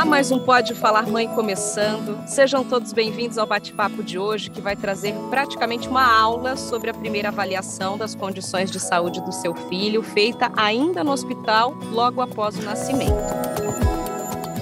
Olá, 0.00 0.08
mais 0.08 0.32
um 0.32 0.38
Pode 0.38 0.74
Falar 0.74 1.06
Mãe 1.06 1.28
começando. 1.28 2.26
Sejam 2.26 2.64
todos 2.64 2.90
bem-vindos 2.90 3.36
ao 3.36 3.46
bate-papo 3.46 4.02
de 4.02 4.18
hoje, 4.18 4.48
que 4.48 4.58
vai 4.58 4.74
trazer 4.74 5.12
praticamente 5.28 5.86
uma 5.88 6.02
aula 6.02 6.56
sobre 6.56 6.88
a 6.88 6.94
primeira 6.94 7.28
avaliação 7.28 7.98
das 7.98 8.14
condições 8.14 8.70
de 8.70 8.80
saúde 8.80 9.20
do 9.20 9.30
seu 9.30 9.54
filho, 9.68 10.02
feita 10.02 10.50
ainda 10.56 11.04
no 11.04 11.12
hospital, 11.12 11.74
logo 11.92 12.22
após 12.22 12.56
o 12.56 12.62
nascimento. 12.62 13.12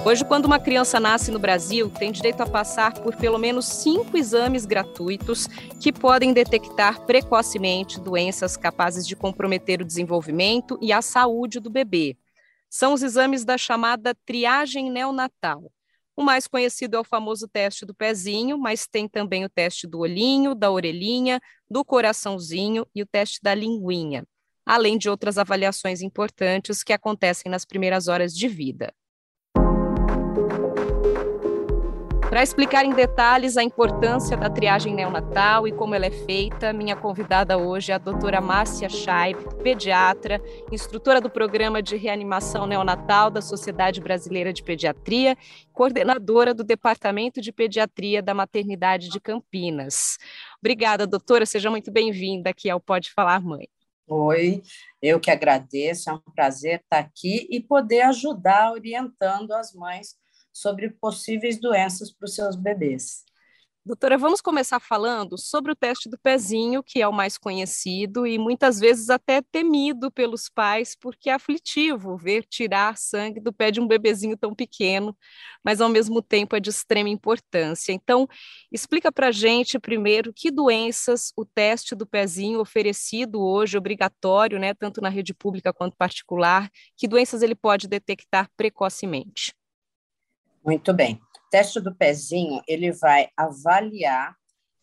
Hoje, 0.05 0.25
quando 0.25 0.43
uma 0.43 0.59
criança 0.59 0.99
nasce 0.99 1.31
no 1.31 1.39
Brasil, 1.39 1.89
tem 1.89 2.11
direito 2.11 2.41
a 2.41 2.45
passar 2.45 2.95
por 2.95 3.15
pelo 3.15 3.37
menos 3.37 3.65
cinco 3.65 4.17
exames 4.17 4.65
gratuitos 4.65 5.47
que 5.79 5.93
podem 5.93 6.33
detectar 6.33 6.99
precocemente 7.05 7.97
doenças 7.97 8.57
capazes 8.57 9.07
de 9.07 9.15
comprometer 9.15 9.81
o 9.81 9.85
desenvolvimento 9.85 10.77
e 10.81 10.91
a 10.91 11.01
saúde 11.01 11.61
do 11.61 11.69
bebê 11.69 12.17
são 12.69 12.93
os 12.93 13.03
exames 13.03 13.43
da 13.43 13.57
chamada 13.57 14.15
triagem 14.25 14.91
neonatal. 14.91 15.71
O 16.15 16.21
mais 16.23 16.47
conhecido 16.47 16.97
é 16.97 16.99
o 16.99 17.03
famoso 17.03 17.47
teste 17.47 17.85
do 17.85 17.95
pezinho, 17.95 18.57
mas 18.57 18.85
tem 18.85 19.07
também 19.07 19.45
o 19.45 19.49
teste 19.49 19.87
do 19.87 19.99
olhinho, 19.99 20.53
da 20.53 20.69
orelhinha, 20.69 21.39
do 21.69 21.83
coraçãozinho 21.85 22.85
e 22.93 23.01
o 23.01 23.05
teste 23.05 23.39
da 23.41 23.55
linguinha, 23.55 24.25
além 24.65 24.97
de 24.97 25.09
outras 25.09 25.37
avaliações 25.37 26.01
importantes 26.01 26.83
que 26.83 26.91
acontecem 26.93 27.49
nas 27.49 27.63
primeiras 27.63 28.07
horas 28.09 28.35
de 28.35 28.47
vida. 28.49 28.93
Para 32.29 32.43
explicar 32.43 32.85
em 32.85 32.93
detalhes 32.93 33.57
a 33.57 33.63
importância 33.63 34.37
da 34.37 34.51
triagem 34.51 34.93
neonatal 34.93 35.67
e 35.67 35.71
como 35.71 35.95
ela 35.95 36.05
é 36.05 36.11
feita, 36.11 36.71
minha 36.71 36.95
convidada 36.95 37.57
hoje 37.57 37.91
é 37.91 37.95
a 37.95 37.97
doutora 37.97 38.39
Márcia 38.39 38.87
Scheib, 38.87 39.35
pediatra, 39.63 40.39
instrutora 40.71 41.19
do 41.19 41.27
programa 41.27 41.81
de 41.81 41.97
reanimação 41.97 42.67
neonatal 42.67 43.31
da 43.31 43.41
Sociedade 43.41 43.99
Brasileira 43.99 44.53
de 44.53 44.61
Pediatria, 44.61 45.35
coordenadora 45.73 46.53
do 46.53 46.63
Departamento 46.63 47.41
de 47.41 47.51
Pediatria 47.51 48.21
da 48.21 48.35
Maternidade 48.35 49.09
de 49.09 49.19
Campinas. 49.19 50.19
Obrigada, 50.59 51.07
doutora, 51.07 51.47
seja 51.47 51.71
muito 51.71 51.91
bem-vinda 51.91 52.51
aqui 52.51 52.69
ao 52.69 52.79
Pode 52.79 53.11
Falar 53.11 53.41
Mãe. 53.41 53.67
Oi, 54.07 54.61
eu 55.01 55.19
que 55.19 55.31
agradeço, 55.31 56.11
é 56.11 56.13
um 56.13 56.19
prazer 56.35 56.81
estar 56.81 56.99
aqui 56.99 57.47
e 57.49 57.59
poder 57.59 58.01
ajudar 58.01 58.71
orientando 58.71 59.51
as 59.51 59.73
mães 59.73 60.18
sobre 60.53 60.89
possíveis 60.89 61.59
doenças 61.59 62.11
para 62.11 62.25
os 62.25 62.35
seus 62.35 62.55
bebês. 62.55 63.23
Doutora, 63.89 64.19
vamos 64.19 64.39
começar 64.39 64.79
falando 64.79 65.35
sobre 65.35 65.71
o 65.71 65.75
teste 65.75 66.09
do 66.09 66.19
pezinho, 66.19 66.83
que 66.83 67.01
é 67.01 67.07
o 67.07 67.13
mais 67.13 67.39
conhecido 67.39 68.27
e 68.27 68.37
muitas 68.37 68.79
vezes 68.79 69.09
até 69.09 69.41
temido 69.41 70.11
pelos 70.11 70.47
pais, 70.47 70.95
porque 70.95 71.29
é 71.29 71.33
aflitivo 71.33 72.15
ver 72.15 72.45
tirar 72.45 72.97
sangue 72.97 73.39
do 73.39 73.51
pé 73.51 73.71
de 73.71 73.81
um 73.81 73.87
bebezinho 73.87 74.37
tão 74.37 74.53
pequeno, 74.53 75.17
mas 75.63 75.81
ao 75.81 75.89
mesmo 75.89 76.21
tempo 76.21 76.55
é 76.55 76.59
de 76.59 76.69
extrema 76.69 77.09
importância. 77.09 77.91
Então, 77.91 78.27
explica 78.71 79.11
para 79.11 79.29
a 79.29 79.31
gente 79.31 79.79
primeiro 79.79 80.31
que 80.33 80.51
doenças 80.51 81.31
o 81.35 81.43
teste 81.43 81.95
do 81.95 82.05
pezinho 82.05 82.59
oferecido 82.59 83.41
hoje, 83.41 83.77
obrigatório, 83.77 84.59
né, 84.59 84.73
tanto 84.73 85.01
na 85.01 85.09
rede 85.09 85.33
pública 85.33 85.73
quanto 85.73 85.97
particular, 85.97 86.69
que 86.95 87.07
doenças 87.07 87.41
ele 87.41 87.55
pode 87.55 87.87
detectar 87.87 88.47
precocemente. 88.55 89.58
Muito 90.63 90.93
bem. 90.93 91.15
O 91.15 91.49
teste 91.49 91.79
do 91.79 91.95
pezinho 91.95 92.61
ele 92.67 92.91
vai 92.91 93.29
avaliar 93.35 94.35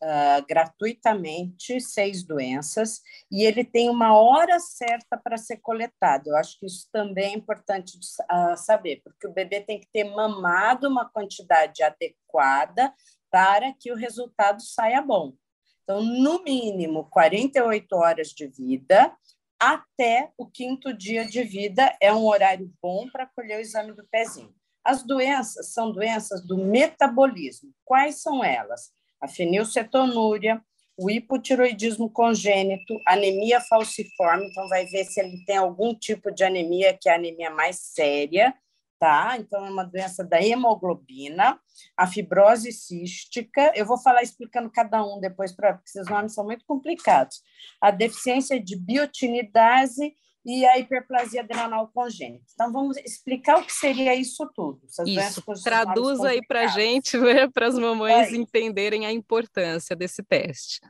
uh, 0.02 0.46
gratuitamente 0.48 1.80
seis 1.80 2.22
doenças 2.22 3.00
e 3.30 3.44
ele 3.44 3.64
tem 3.64 3.88
uma 3.88 4.18
hora 4.18 4.58
certa 4.58 5.16
para 5.16 5.36
ser 5.36 5.58
coletado. 5.58 6.28
Eu 6.28 6.36
acho 6.36 6.58
que 6.58 6.66
isso 6.66 6.88
também 6.92 7.32
é 7.32 7.36
importante 7.36 7.98
uh, 7.98 8.56
saber, 8.56 9.00
porque 9.04 9.26
o 9.26 9.32
bebê 9.32 9.60
tem 9.60 9.80
que 9.80 9.88
ter 9.92 10.04
mamado 10.04 10.88
uma 10.88 11.08
quantidade 11.08 11.82
adequada 11.82 12.92
para 13.30 13.72
que 13.78 13.92
o 13.92 13.96
resultado 13.96 14.62
saia 14.62 15.02
bom. 15.02 15.34
Então, 15.82 16.02
no 16.02 16.42
mínimo 16.42 17.08
48 17.10 17.94
horas 17.94 18.28
de 18.28 18.48
vida, 18.48 19.14
até 19.58 20.32
o 20.36 20.46
quinto 20.46 20.92
dia 20.92 21.24
de 21.24 21.42
vida 21.44 21.96
é 22.00 22.12
um 22.12 22.26
horário 22.26 22.72
bom 22.82 23.08
para 23.10 23.26
colher 23.26 23.58
o 23.58 23.60
exame 23.60 23.92
do 23.92 24.06
pezinho. 24.08 24.52
As 24.86 25.02
doenças 25.02 25.72
são 25.72 25.90
doenças 25.90 26.46
do 26.46 26.56
metabolismo. 26.56 27.72
Quais 27.84 28.22
são 28.22 28.44
elas? 28.44 28.92
A 29.20 29.26
fenilcetonúria, 29.26 30.62
o 30.96 31.10
hipotiroidismo 31.10 32.08
congênito, 32.08 32.96
anemia 33.04 33.60
falciforme, 33.60 34.46
então 34.46 34.68
vai 34.68 34.86
ver 34.86 35.04
se 35.04 35.20
ele 35.20 35.44
tem 35.44 35.56
algum 35.56 35.92
tipo 35.92 36.30
de 36.30 36.44
anemia, 36.44 36.96
que 36.96 37.08
é 37.08 37.12
a 37.12 37.16
anemia 37.16 37.50
mais 37.50 37.80
séria, 37.80 38.54
tá? 38.96 39.36
Então 39.40 39.66
é 39.66 39.70
uma 39.70 39.82
doença 39.82 40.22
da 40.22 40.40
hemoglobina, 40.40 41.58
a 41.96 42.06
fibrose 42.06 42.70
cística, 42.70 43.72
eu 43.74 43.84
vou 43.84 43.98
falar 43.98 44.22
explicando 44.22 44.70
cada 44.70 45.04
um 45.04 45.18
depois, 45.18 45.50
porque 45.50 45.80
esses 45.84 46.08
nomes 46.08 46.32
são 46.32 46.44
muito 46.44 46.64
complicados. 46.64 47.42
A 47.80 47.90
deficiência 47.90 48.62
de 48.62 48.76
biotinidase 48.76 50.14
e 50.46 50.64
a 50.64 50.78
hiperplasia 50.78 51.40
adrenal 51.40 51.90
congênita. 51.92 52.44
Então, 52.54 52.72
vamos 52.72 52.96
explicar 52.98 53.58
o 53.58 53.64
que 53.64 53.72
seria 53.72 54.14
isso 54.14 54.48
tudo. 54.54 54.80
isso, 55.04 55.42
traduz 55.64 56.20
aí 56.20 56.40
para 56.46 56.62
a 56.62 56.66
gente, 56.68 57.18
né, 57.18 57.48
para 57.48 57.66
as 57.66 57.74
mamães 57.74 58.32
é 58.32 58.36
entenderem 58.36 59.04
a 59.04 59.12
importância 59.12 59.96
desse 59.96 60.22
teste. 60.22 60.80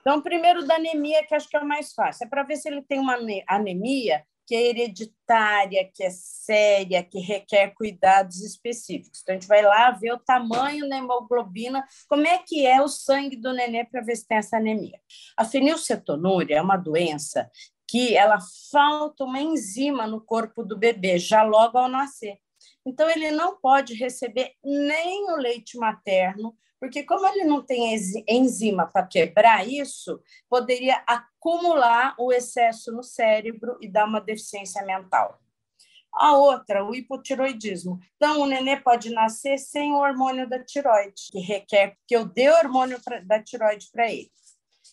Então, 0.00 0.20
primeiro 0.20 0.66
da 0.66 0.74
anemia, 0.74 1.24
que 1.24 1.34
acho 1.34 1.48
que 1.48 1.56
é 1.56 1.60
o 1.60 1.66
mais 1.66 1.94
fácil, 1.94 2.26
é 2.26 2.28
para 2.28 2.42
ver 2.42 2.56
se 2.56 2.68
ele 2.68 2.82
tem 2.82 2.98
uma 2.98 3.16
anemia 3.46 4.24
que 4.46 4.54
é 4.54 4.68
hereditária, 4.68 5.90
que 5.94 6.02
é 6.02 6.10
séria, 6.10 7.02
que 7.02 7.18
requer 7.18 7.72
cuidados 7.74 8.42
específicos. 8.42 9.20
Então, 9.22 9.34
a 9.34 9.38
gente 9.38 9.48
vai 9.48 9.62
lá 9.62 9.90
ver 9.90 10.12
o 10.12 10.18
tamanho 10.18 10.88
da 10.88 10.98
hemoglobina, 10.98 11.82
como 12.08 12.26
é 12.26 12.38
que 12.38 12.66
é 12.66 12.82
o 12.82 12.88
sangue 12.88 13.36
do 13.36 13.52
nenê 13.52 13.84
para 13.84 14.02
ver 14.02 14.16
se 14.16 14.26
tem 14.26 14.38
essa 14.38 14.58
anemia. 14.58 15.00
A 15.36 15.44
fenilcetonúria 15.44 16.56
é 16.56 16.62
uma 16.62 16.76
doença 16.76 17.50
que 17.94 18.16
ela 18.16 18.38
falta 18.72 19.22
uma 19.22 19.40
enzima 19.40 20.04
no 20.04 20.20
corpo 20.20 20.64
do 20.64 20.76
bebê 20.76 21.16
já 21.16 21.44
logo 21.44 21.78
ao 21.78 21.88
nascer. 21.88 22.40
Então 22.84 23.08
ele 23.08 23.30
não 23.30 23.56
pode 23.60 23.94
receber 23.94 24.50
nem 24.64 25.30
o 25.30 25.36
leite 25.36 25.78
materno, 25.78 26.56
porque 26.80 27.04
como 27.04 27.24
ele 27.24 27.44
não 27.44 27.64
tem 27.64 27.94
enzima 28.28 28.84
para 28.84 29.06
quebrar 29.06 29.64
isso, 29.68 30.20
poderia 30.50 31.04
acumular 31.06 32.16
o 32.18 32.32
excesso 32.32 32.90
no 32.90 33.04
cérebro 33.04 33.78
e 33.80 33.86
dar 33.86 34.06
uma 34.06 34.20
deficiência 34.20 34.84
mental. 34.84 35.38
A 36.12 36.36
outra, 36.36 36.84
o 36.84 36.96
hipotiroidismo. 36.96 38.00
Então, 38.16 38.40
o 38.40 38.46
nenê 38.46 38.76
pode 38.76 39.10
nascer 39.10 39.56
sem 39.56 39.92
o 39.92 39.98
hormônio 39.98 40.48
da 40.48 40.58
tiroide, 40.58 41.30
que 41.30 41.38
requer 41.38 41.96
que 42.08 42.16
eu 42.16 42.24
dê 42.24 42.50
hormônio 42.50 43.00
pra, 43.04 43.20
da 43.20 43.40
tiroide 43.40 43.88
para 43.92 44.10
ele 44.10 44.32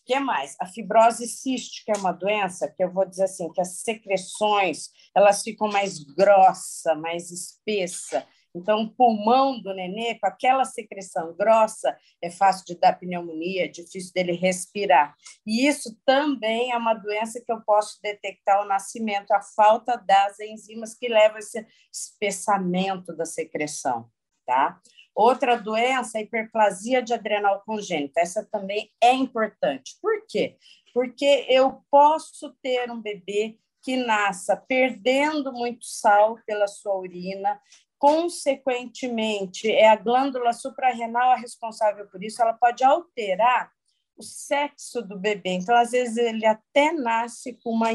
que 0.06 0.20
mais? 0.20 0.56
A 0.60 0.66
fibrose 0.66 1.28
cística 1.28 1.94
é 1.96 1.98
uma 1.98 2.12
doença 2.12 2.72
que 2.72 2.84
eu 2.84 2.92
vou 2.92 3.06
dizer 3.06 3.26
assim, 3.26 3.52
que 3.52 3.62
as 3.62 3.82
secreções 3.82 4.90
elas 5.16 5.44
ficam 5.44 5.68
mais 5.68 6.04
grossa, 6.04 6.96
mais 6.96 7.32
espessa. 7.32 8.26
Então, 8.54 8.84
o 8.84 8.94
pulmão 8.94 9.62
do 9.62 9.74
nenê, 9.74 10.20
com 10.20 10.28
aquela 10.28 10.66
secreção 10.66 11.34
grossa, 11.38 11.98
é 12.22 12.30
fácil 12.30 12.66
de 12.66 12.76
dar 12.76 13.00
pneumonia, 13.00 13.66
é 13.66 13.68
difícil 13.68 14.12
dele 14.14 14.34
respirar. 14.34 15.16
E 15.46 15.66
isso 15.66 15.98
também 16.06 16.72
é 16.72 16.78
uma 16.78 16.94
doença 16.94 17.42
que 17.44 17.52
eu 17.52 17.62
posso 17.62 17.98
detectar 18.02 18.58
ao 18.58 18.68
nascimento, 18.68 19.32
a 19.32 19.42
falta 19.42 19.96
das 19.96 20.40
enzimas 20.40 20.94
que 20.94 21.08
levam 21.08 21.38
a 21.38 21.40
esse 21.40 21.66
espessamento 21.92 23.16
da 23.16 23.26
secreção, 23.26 24.10
tá? 24.46 24.82
Outra 25.14 25.56
doença 25.56 26.18
a 26.18 26.22
hiperplasia 26.22 27.02
de 27.02 27.14
adrenal 27.14 27.62
congênita. 27.66 28.22
Essa 28.22 28.46
também 28.46 28.90
é 29.02 29.14
importante. 29.14 29.98
Por 30.02 30.26
quê? 30.28 30.58
Porque 30.94 31.46
eu 31.50 31.84
posso 31.90 32.56
ter 32.62 32.90
um 32.90 33.02
bebê 33.02 33.58
que 33.82 33.98
nasça 33.98 34.56
perdendo 34.56 35.52
muito 35.52 35.86
sal 35.86 36.38
pela 36.46 36.68
sua 36.68 36.98
urina, 36.98 37.60
consequentemente, 37.98 39.70
é 39.72 39.90
a 39.90 39.96
glândula 39.96 40.54
suprarrenal 40.54 41.32
a 41.32 41.36
responsável 41.36 42.08
por 42.08 42.24
isso, 42.24 42.42
ela 42.42 42.54
pode 42.54 42.84
alterar 42.84 43.72
o 44.18 44.24
sexo 44.24 45.02
do 45.02 45.18
bebê. 45.18 45.52
Então, 45.52 45.76
às 45.76 45.92
vezes, 45.92 46.18
ele 46.18 46.46
até 46.46 46.92
nasce 46.92 47.54
com 47.64 47.72
uma, 47.72 47.90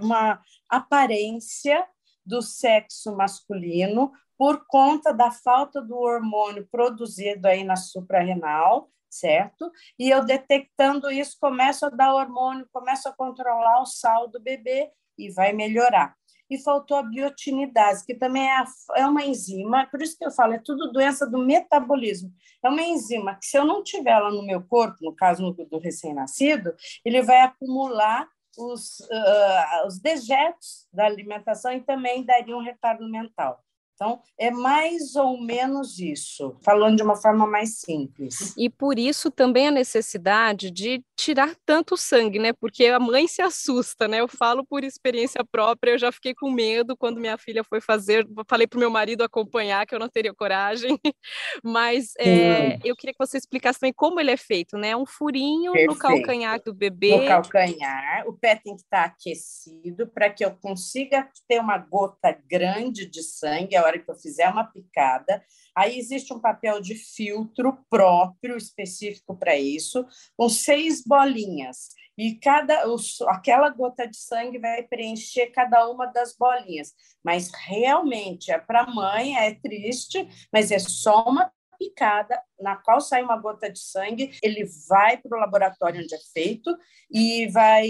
uma 0.00 0.42
aparência 0.68 1.86
do 2.24 2.40
sexo 2.40 3.14
masculino, 3.16 4.12
por 4.38 4.64
conta 4.66 5.12
da 5.12 5.30
falta 5.30 5.80
do 5.80 5.96
hormônio 5.96 6.66
produzido 6.70 7.46
aí 7.46 7.64
na 7.64 7.76
suprarrenal, 7.76 8.90
certo? 9.08 9.70
E 9.98 10.10
eu 10.10 10.24
detectando 10.24 11.10
isso, 11.10 11.36
começo 11.40 11.86
a 11.86 11.90
dar 11.90 12.14
hormônio, 12.14 12.68
começo 12.72 13.08
a 13.08 13.12
controlar 13.12 13.80
o 13.80 13.86
sal 13.86 14.28
do 14.28 14.40
bebê 14.40 14.90
e 15.16 15.30
vai 15.30 15.52
melhorar. 15.52 16.14
E 16.50 16.58
faltou 16.58 16.98
a 16.98 17.02
biotinidase, 17.02 18.04
que 18.04 18.14
também 18.14 18.46
é, 18.46 18.64
é 18.96 19.06
uma 19.06 19.24
enzima, 19.24 19.86
por 19.86 20.02
isso 20.02 20.16
que 20.18 20.26
eu 20.26 20.30
falo, 20.30 20.52
é 20.52 20.58
tudo 20.58 20.92
doença 20.92 21.26
do 21.26 21.38
metabolismo. 21.38 22.30
É 22.62 22.68
uma 22.68 22.82
enzima 22.82 23.36
que, 23.36 23.46
se 23.46 23.56
eu 23.56 23.64
não 23.64 23.82
tiver 23.82 24.10
ela 24.10 24.30
no 24.30 24.44
meu 24.44 24.62
corpo, 24.62 24.96
no 25.00 25.14
caso 25.14 25.52
do 25.52 25.78
recém-nascido, 25.78 26.74
ele 27.04 27.22
vai 27.22 27.40
acumular 27.40 28.28
os, 28.58 29.00
uh, 29.00 29.86
os 29.86 29.98
dejetos 29.98 30.86
da 30.92 31.06
alimentação 31.06 31.72
e 31.72 31.80
também 31.80 32.24
daria 32.24 32.56
um 32.56 32.62
retardo 32.62 33.08
mental. 33.08 33.64
Então, 33.94 34.20
é 34.36 34.50
mais 34.50 35.14
ou 35.14 35.40
menos 35.40 36.00
isso, 36.00 36.56
falando 36.64 36.96
de 36.96 37.02
uma 37.02 37.14
forma 37.14 37.46
mais 37.46 37.78
simples. 37.78 38.52
E 38.56 38.68
por 38.68 38.98
isso 38.98 39.30
também 39.30 39.68
a 39.68 39.70
necessidade 39.70 40.68
de 40.70 41.02
tirar 41.16 41.54
tanto 41.64 41.96
sangue, 41.96 42.40
né? 42.40 42.52
Porque 42.52 42.86
a 42.86 42.98
mãe 42.98 43.28
se 43.28 43.40
assusta, 43.40 44.08
né? 44.08 44.20
Eu 44.20 44.26
falo 44.26 44.66
por 44.66 44.82
experiência 44.82 45.44
própria, 45.44 45.92
eu 45.92 45.98
já 45.98 46.10
fiquei 46.10 46.34
com 46.34 46.50
medo 46.50 46.96
quando 46.96 47.20
minha 47.20 47.38
filha 47.38 47.62
foi 47.62 47.80
fazer, 47.80 48.26
falei 48.48 48.66
para 48.66 48.76
o 48.76 48.80
meu 48.80 48.90
marido 48.90 49.22
acompanhar, 49.22 49.86
que 49.86 49.94
eu 49.94 50.00
não 50.00 50.08
teria 50.08 50.34
coragem, 50.34 50.98
mas 51.62 52.14
é, 52.18 52.78
eu 52.84 52.96
queria 52.96 53.12
que 53.12 53.24
você 53.24 53.38
explicasse 53.38 53.78
também 53.78 53.94
como 53.94 54.18
ele 54.18 54.32
é 54.32 54.36
feito, 54.36 54.76
né? 54.76 54.96
Um 54.96 55.06
furinho 55.06 55.70
Perfeito. 55.70 55.94
no 55.94 55.98
calcanhar 56.00 56.60
do 56.60 56.74
bebê. 56.74 57.16
No 57.16 57.26
calcanhar, 57.26 58.26
o 58.26 58.32
pé 58.32 58.56
tem 58.56 58.74
que 58.74 58.82
estar 58.82 59.04
aquecido 59.04 60.08
para 60.08 60.28
que 60.30 60.44
eu 60.44 60.50
consiga 60.56 61.28
ter 61.48 61.60
uma 61.60 61.78
gota 61.78 62.36
grande 62.50 63.08
de 63.08 63.22
sangue, 63.22 63.76
hora 63.84 63.98
que 63.98 64.10
eu 64.10 64.16
fizer 64.16 64.48
uma 64.48 64.64
picada, 64.64 65.44
aí 65.74 65.98
existe 65.98 66.32
um 66.32 66.40
papel 66.40 66.80
de 66.80 66.94
filtro 66.94 67.78
próprio, 67.88 68.56
específico 68.56 69.36
para 69.36 69.56
isso, 69.56 70.04
com 70.36 70.48
seis 70.48 71.02
bolinhas. 71.04 71.88
E 72.16 72.36
cada 72.36 72.84
aquela 73.28 73.68
gota 73.70 74.06
de 74.06 74.16
sangue 74.16 74.58
vai 74.58 74.84
preencher 74.84 75.48
cada 75.48 75.88
uma 75.90 76.06
das 76.06 76.36
bolinhas. 76.36 76.92
Mas 77.24 77.50
realmente 77.66 78.52
é 78.52 78.58
para 78.58 78.86
mãe, 78.86 79.36
é 79.36 79.54
triste, 79.54 80.28
mas 80.52 80.70
é 80.70 80.78
só 80.78 81.24
uma 81.24 81.50
picada 81.84 82.40
na 82.58 82.76
qual 82.76 83.00
sai 83.00 83.22
uma 83.22 83.36
gota 83.36 83.70
de 83.70 83.78
sangue, 83.78 84.36
ele 84.42 84.64
vai 84.88 85.16
para 85.18 85.36
o 85.36 85.40
laboratório 85.40 86.02
onde 86.02 86.14
é 86.14 86.18
feito 86.32 86.76
e 87.10 87.46
vai, 87.48 87.86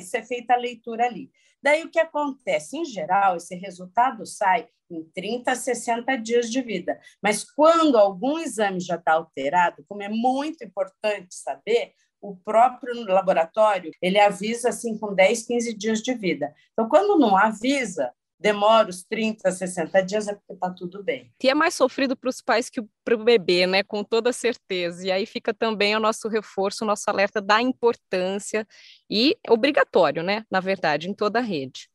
ser 0.00 0.24
feita 0.24 0.54
a 0.54 0.58
leitura 0.58 1.06
ali. 1.06 1.30
Daí 1.62 1.84
o 1.84 1.90
que 1.90 2.00
acontece? 2.00 2.76
Em 2.76 2.84
geral, 2.84 3.36
esse 3.36 3.54
resultado 3.54 4.26
sai 4.26 4.68
em 4.90 5.04
30 5.14 5.52
a 5.52 5.56
60 5.56 6.16
dias 6.16 6.50
de 6.50 6.60
vida. 6.60 7.00
Mas 7.22 7.44
quando 7.44 7.96
algum 7.96 8.38
exame 8.38 8.80
já 8.80 8.96
está 8.96 9.12
alterado, 9.12 9.84
como 9.88 10.02
é 10.02 10.08
muito 10.08 10.64
importante 10.64 11.34
saber, 11.34 11.92
o 12.20 12.36
próprio 12.36 13.04
laboratório 13.04 13.90
ele 14.00 14.18
avisa 14.18 14.68
assim 14.68 14.96
com 14.98 15.14
10, 15.14 15.46
15 15.46 15.74
dias 15.74 16.00
de 16.00 16.14
vida. 16.14 16.54
Então, 16.72 16.88
quando 16.88 17.18
não 17.18 17.36
avisa, 17.36 18.12
demora 18.42 18.90
os 18.90 19.04
30, 19.04 19.50
60 19.50 20.02
dias, 20.02 20.26
é 20.26 20.34
porque 20.34 20.52
está 20.52 20.68
tudo 20.70 21.02
bem. 21.02 21.32
E 21.42 21.48
é 21.48 21.54
mais 21.54 21.74
sofrido 21.74 22.16
para 22.16 22.28
os 22.28 22.42
pais 22.42 22.68
que 22.68 22.82
para 23.04 23.14
o 23.14 23.24
bebê, 23.24 23.66
né? 23.66 23.82
Com 23.84 24.02
toda 24.02 24.32
certeza. 24.32 25.06
E 25.06 25.12
aí 25.12 25.24
fica 25.24 25.54
também 25.54 25.94
o 25.94 26.00
nosso 26.00 26.28
reforço, 26.28 26.84
o 26.84 26.86
nosso 26.86 27.08
alerta 27.08 27.40
da 27.40 27.62
importância 27.62 28.66
e 29.08 29.36
obrigatório, 29.48 30.22
né? 30.22 30.44
Na 30.50 30.58
verdade, 30.58 31.08
em 31.08 31.14
toda 31.14 31.38
a 31.38 31.42
rede. 31.42 31.88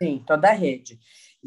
Sim, 0.00 0.22
toda 0.26 0.50
a 0.50 0.52
rede. 0.52 0.98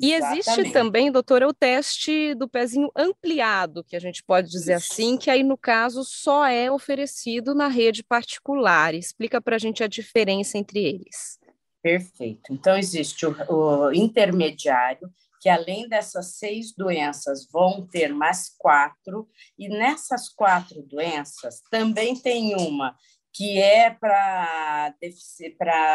E 0.01 0.13
existe 0.13 0.71
também, 0.71 1.11
doutora, 1.11 1.47
o 1.47 1.53
teste 1.53 2.33
do 2.33 2.47
pezinho 2.47 2.89
ampliado, 2.95 3.83
que 3.83 3.95
a 3.95 3.99
gente 3.99 4.23
pode 4.23 4.49
dizer 4.49 4.77
Isso. 4.77 4.93
assim, 4.93 5.17
que 5.17 5.29
aí, 5.29 5.43
no 5.43 5.57
caso, 5.57 6.03
só 6.05 6.45
é 6.45 6.71
oferecido 6.71 7.53
na 7.53 7.67
rede 7.67 8.01
particular. 8.01 8.95
Explica 8.95 9.41
para 9.41 9.57
a 9.57 9.59
gente 9.59 9.83
a 9.83 9.87
diferença 9.87 10.57
entre 10.57 10.79
eles. 10.79 11.38
Perfeito. 11.81 12.51
Então, 12.51 12.77
existe 12.77 13.25
o, 13.25 13.33
o, 13.49 13.93
intermediário, 13.93 15.09
que 15.41 15.47
além 15.47 15.87
dessas 15.87 16.37
seis 16.37 16.73
doenças, 16.75 17.47
vão 17.49 17.87
ter 17.87 18.13
mais 18.13 18.49
quatro, 18.57 19.29
e 19.57 19.69
nessas 19.69 20.27
quatro 20.27 20.81
doenças 20.83 21.61
também 21.71 22.15
tem 22.15 22.55
uma 22.55 22.95
que 23.31 23.57
é 23.59 23.89
para 23.91 24.93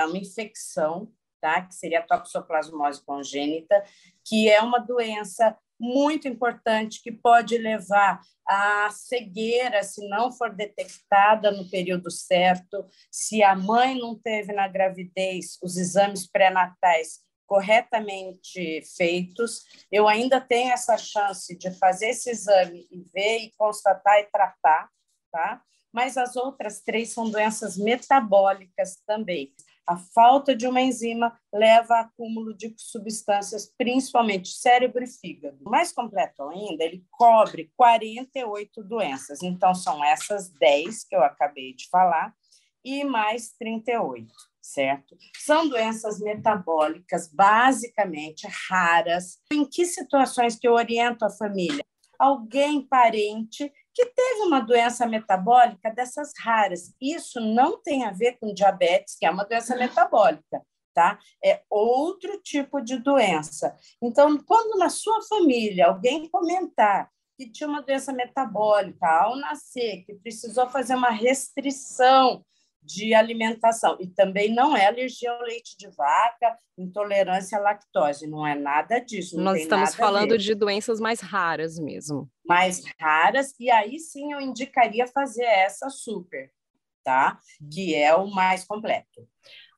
uma 0.08 0.16
infecção 0.16 1.12
tá? 1.44 1.60
que 1.60 1.74
seria 1.74 1.98
a 1.98 2.02
toxoplasmose 2.02 3.04
congênita, 3.04 3.84
que 4.24 4.48
é 4.48 4.62
uma 4.62 4.78
doença 4.78 5.54
muito 5.78 6.28
importante 6.28 7.02
que 7.02 7.12
pode 7.12 7.58
levar 7.58 8.20
à 8.46 8.88
cegueira 8.90 9.82
se 9.82 10.06
não 10.08 10.30
for 10.30 10.54
detectada 10.54 11.50
no 11.50 11.68
período 11.68 12.10
certo, 12.10 12.86
se 13.10 13.42
a 13.42 13.54
mãe 13.54 13.98
não 13.98 14.18
teve 14.18 14.52
na 14.52 14.68
gravidez 14.68 15.58
os 15.62 15.76
exames 15.76 16.26
pré-natais 16.26 17.24
corretamente 17.46 18.82
feitos, 18.96 19.62
eu 19.92 20.08
ainda 20.08 20.40
tenho 20.40 20.72
essa 20.72 20.96
chance 20.96 21.56
de 21.56 21.70
fazer 21.78 22.08
esse 22.08 22.30
exame 22.30 22.86
e 22.90 23.02
ver 23.12 23.38
e 23.38 23.52
constatar 23.56 24.18
e 24.20 24.24
tratar, 24.24 24.88
tá? 25.30 25.62
Mas 25.92 26.16
as 26.16 26.34
outras 26.36 26.80
três 26.80 27.12
são 27.12 27.30
doenças 27.30 27.76
metabólicas 27.76 29.00
também. 29.06 29.54
A 29.86 29.96
falta 29.96 30.56
de 30.56 30.66
uma 30.66 30.80
enzima 30.80 31.38
leva 31.52 31.94
a 31.94 32.00
acúmulo 32.00 32.56
de 32.56 32.74
substâncias, 32.76 33.70
principalmente 33.76 34.48
cérebro 34.48 35.04
e 35.04 35.06
fígado. 35.06 35.58
Mais 35.62 35.92
completo 35.92 36.42
ainda, 36.48 36.84
ele 36.84 37.04
cobre 37.10 37.70
48 37.76 38.82
doenças. 38.82 39.42
Então, 39.42 39.74
são 39.74 40.02
essas 40.02 40.48
10 40.58 41.04
que 41.04 41.14
eu 41.14 41.22
acabei 41.22 41.74
de 41.74 41.88
falar 41.90 42.34
e 42.84 43.04
mais 43.04 43.52
38, 43.58 44.32
certo? 44.60 45.16
São 45.38 45.68
doenças 45.68 46.20
metabólicas, 46.20 47.28
basicamente 47.32 48.46
raras. 48.68 49.38
Em 49.52 49.64
que 49.64 49.86
situações 49.86 50.56
que 50.56 50.68
eu 50.68 50.74
oriento 50.74 51.24
a 51.24 51.30
família? 51.30 51.84
Alguém 52.18 52.86
parente 52.86 53.72
que 53.94 54.06
teve 54.06 54.40
uma 54.42 54.60
doença 54.60 55.06
metabólica 55.06 55.90
dessas 55.90 56.32
raras. 56.38 56.94
Isso 57.00 57.40
não 57.40 57.80
tem 57.80 58.04
a 58.04 58.10
ver 58.10 58.38
com 58.38 58.52
diabetes, 58.52 59.16
que 59.16 59.24
é 59.24 59.30
uma 59.30 59.44
doença 59.44 59.76
metabólica, 59.76 60.62
tá? 60.92 61.18
É 61.42 61.62
outro 61.70 62.40
tipo 62.42 62.80
de 62.80 62.98
doença. 62.98 63.76
Então, 64.02 64.36
quando 64.44 64.78
na 64.78 64.88
sua 64.88 65.22
família 65.22 65.86
alguém 65.86 66.28
comentar 66.28 67.08
que 67.36 67.50
tinha 67.50 67.68
uma 67.68 67.82
doença 67.82 68.12
metabólica 68.12 69.06
ao 69.06 69.36
nascer, 69.36 70.04
que 70.04 70.14
precisou 70.14 70.68
fazer 70.68 70.94
uma 70.94 71.10
restrição 71.10 72.44
de 72.84 73.14
alimentação. 73.14 73.96
E 73.98 74.06
também 74.06 74.54
não 74.54 74.76
é 74.76 74.86
alergia 74.86 75.30
ao 75.30 75.42
leite 75.42 75.76
de 75.78 75.88
vaca, 75.96 76.58
intolerância 76.76 77.58
à 77.58 77.60
lactose, 77.60 78.26
não 78.26 78.46
é 78.46 78.54
nada 78.54 78.98
disso. 78.98 79.40
Nós 79.40 79.62
estamos 79.62 79.94
falando 79.94 80.36
de 80.36 80.54
doenças 80.54 81.00
mais 81.00 81.20
raras 81.20 81.78
mesmo. 81.78 82.28
Mais 82.44 82.82
raras, 83.00 83.54
e 83.58 83.70
aí 83.70 83.98
sim 83.98 84.32
eu 84.32 84.40
indicaria 84.40 85.06
fazer 85.06 85.44
essa 85.44 85.88
super, 85.88 86.50
tá? 87.02 87.38
Que 87.72 87.94
é 87.94 88.14
o 88.14 88.26
mais 88.26 88.64
completo. 88.64 89.26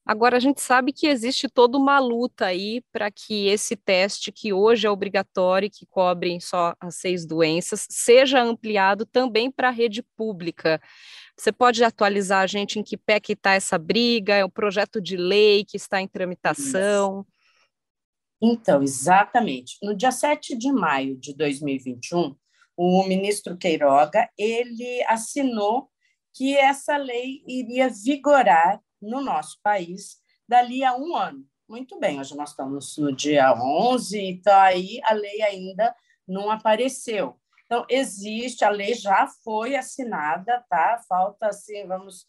Agora, 0.07 0.37
a 0.37 0.41
gente 0.41 0.61
sabe 0.61 0.93
que 0.93 1.09
existe 1.09 1.49
toda 1.49 1.77
uma 1.77 1.99
luta 1.99 2.47
aí 2.47 2.81
para 2.93 3.11
que 3.11 3.49
esse 3.49 3.75
teste, 3.75 4.31
que 4.31 4.53
hoje 4.53 4.87
é 4.87 4.91
obrigatório, 4.91 5.69
que 5.69 5.85
cobre 5.85 6.41
só 6.41 6.77
as 6.81 6.95
seis 6.95 7.27
doenças, 7.27 7.89
seja 7.91 8.41
ampliado 8.41 9.05
também 9.05 9.51
para 9.51 9.67
a 9.67 9.73
rede 9.73 10.05
pública. 10.17 10.81
Você 11.37 11.53
pode 11.53 11.85
atualizar 11.85 12.43
a 12.43 12.47
gente 12.47 12.79
em 12.79 12.83
que 12.83 12.97
pé 12.97 13.21
que 13.21 13.35
está 13.35 13.53
essa 13.53 13.77
briga? 13.77 14.35
É 14.35 14.45
um 14.45 14.51
projeto 14.51 15.01
de 15.01 15.17
lei 15.17 15.65
que 15.65 15.77
está 15.77 16.01
em 16.01 16.09
tramitação? 16.09 17.27
Então, 18.41 18.83
exatamente. 18.83 19.77
No 19.83 19.95
dia 19.95 20.11
7 20.11 20.57
de 20.57 20.73
maio 20.73 21.17
de 21.19 21.35
2021, 21.35 22.35
o 22.77 23.05
ministro 23.05 23.57
Queiroga, 23.57 24.29
ele 24.39 25.03
assinou 25.07 25.91
que 26.35 26.57
essa 26.57 26.97
lei 26.97 27.43
iria 27.47 27.89
vigorar 27.89 28.81
no 29.01 29.21
nosso 29.21 29.59
país 29.63 30.17
dali 30.49 30.85
a 30.85 30.95
um 30.97 31.15
ano. 31.17 31.45
Muito 31.69 31.99
bem, 31.99 32.21
hoje 32.21 32.37
nós 32.37 32.51
estamos 32.51 32.97
no 32.99 33.11
dia 33.15 33.53
11, 33.53 34.21
então 34.21 34.55
aí 34.55 35.01
a 35.03 35.13
lei 35.13 35.43
ainda 35.43 35.95
não 36.29 36.51
apareceu. 36.51 37.39
Então, 37.67 37.85
existe, 37.91 38.65
a 38.65 38.71
lei 38.71 38.95
já 38.95 39.27
foi 39.45 39.75
assinada, 39.75 40.65
tá? 40.71 41.03
Falta, 41.09 41.49
assim, 41.49 41.87
vamos 41.87 42.23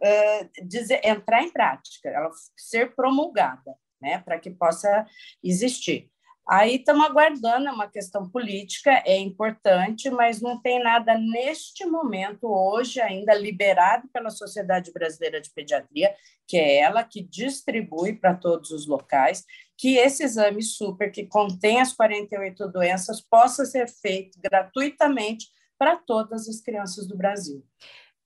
uh, 0.00 0.66
dizer, 0.66 1.00
entrar 1.04 1.42
em 1.42 1.50
prática, 1.50 2.08
ela 2.08 2.30
ser 2.56 2.94
promulgada, 2.94 3.74
né? 4.00 4.18
Para 4.18 4.38
que 4.38 4.50
possa 4.50 5.04
existir. 5.42 6.10
Aí 6.48 6.76
estamos 6.76 7.04
aguardando, 7.04 7.66
é 7.66 7.72
uma 7.72 7.88
questão 7.88 8.28
política, 8.30 9.02
é 9.04 9.18
importante, 9.18 10.08
mas 10.10 10.40
não 10.40 10.60
tem 10.60 10.80
nada 10.80 11.18
neste 11.18 11.84
momento, 11.84 12.46
hoje, 12.46 13.00
ainda 13.00 13.34
liberado 13.34 14.06
pela 14.12 14.30
Sociedade 14.30 14.92
Brasileira 14.92 15.40
de 15.40 15.50
Pediatria, 15.50 16.14
que 16.46 16.56
é 16.56 16.76
ela 16.78 17.02
que 17.02 17.20
distribui 17.20 18.12
para 18.12 18.32
todos 18.32 18.70
os 18.70 18.86
locais, 18.86 19.44
que 19.76 19.96
esse 19.96 20.22
exame 20.22 20.62
super, 20.62 21.10
que 21.10 21.26
contém 21.26 21.80
as 21.80 21.92
48 21.92 22.68
doenças, 22.68 23.20
possa 23.20 23.64
ser 23.64 23.88
feito 23.88 24.38
gratuitamente 24.40 25.48
para 25.76 25.96
todas 25.96 26.48
as 26.48 26.60
crianças 26.60 27.08
do 27.08 27.16
Brasil. 27.16 27.64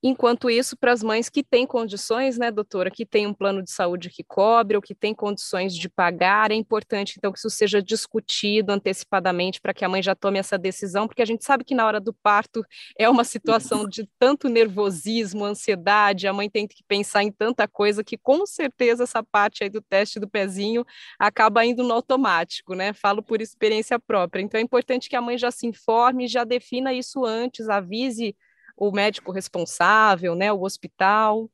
Enquanto 0.02 0.48
isso, 0.48 0.78
para 0.78 0.92
as 0.92 1.02
mães 1.02 1.28
que 1.28 1.42
têm 1.44 1.66
condições, 1.66 2.38
né, 2.38 2.50
doutora, 2.50 2.90
que 2.90 3.04
tem 3.04 3.26
um 3.26 3.34
plano 3.34 3.62
de 3.62 3.70
saúde 3.70 4.08
que 4.08 4.24
cobre 4.24 4.74
ou 4.74 4.80
que 4.82 4.94
tem 4.94 5.14
condições 5.14 5.74
de 5.76 5.90
pagar, 5.90 6.50
é 6.50 6.54
importante, 6.54 7.16
então, 7.18 7.30
que 7.30 7.38
isso 7.38 7.50
seja 7.50 7.82
discutido 7.82 8.72
antecipadamente 8.72 9.60
para 9.60 9.74
que 9.74 9.84
a 9.84 9.88
mãe 9.90 10.02
já 10.02 10.14
tome 10.14 10.38
essa 10.38 10.56
decisão, 10.56 11.06
porque 11.06 11.20
a 11.20 11.26
gente 11.26 11.44
sabe 11.44 11.64
que 11.64 11.74
na 11.74 11.86
hora 11.86 12.00
do 12.00 12.14
parto 12.14 12.64
é 12.98 13.10
uma 13.10 13.24
situação 13.24 13.86
de 13.86 14.08
tanto 14.18 14.48
nervosismo, 14.48 15.44
ansiedade, 15.44 16.26
a 16.26 16.32
mãe 16.32 16.48
tem 16.48 16.66
que 16.66 16.82
pensar 16.88 17.22
em 17.22 17.30
tanta 17.30 17.68
coisa 17.68 18.02
que, 18.02 18.16
com 18.16 18.46
certeza, 18.46 19.02
essa 19.04 19.22
parte 19.22 19.62
aí 19.64 19.68
do 19.68 19.82
teste 19.82 20.18
do 20.18 20.28
pezinho 20.28 20.82
acaba 21.18 21.62
indo 21.64 21.82
no 21.82 21.92
automático, 21.92 22.74
né? 22.74 22.94
Falo 22.94 23.22
por 23.22 23.42
experiência 23.42 23.98
própria. 23.98 24.40
Então, 24.40 24.58
é 24.58 24.62
importante 24.62 25.10
que 25.10 25.16
a 25.16 25.20
mãe 25.20 25.36
já 25.36 25.50
se 25.50 25.66
informe, 25.66 26.26
já 26.26 26.42
defina 26.42 26.94
isso 26.94 27.22
antes, 27.26 27.68
avise 27.68 28.34
o 28.80 28.90
médico 28.90 29.30
responsável, 29.30 30.34
né, 30.34 30.50
o 30.50 30.62
hospital. 30.62 31.50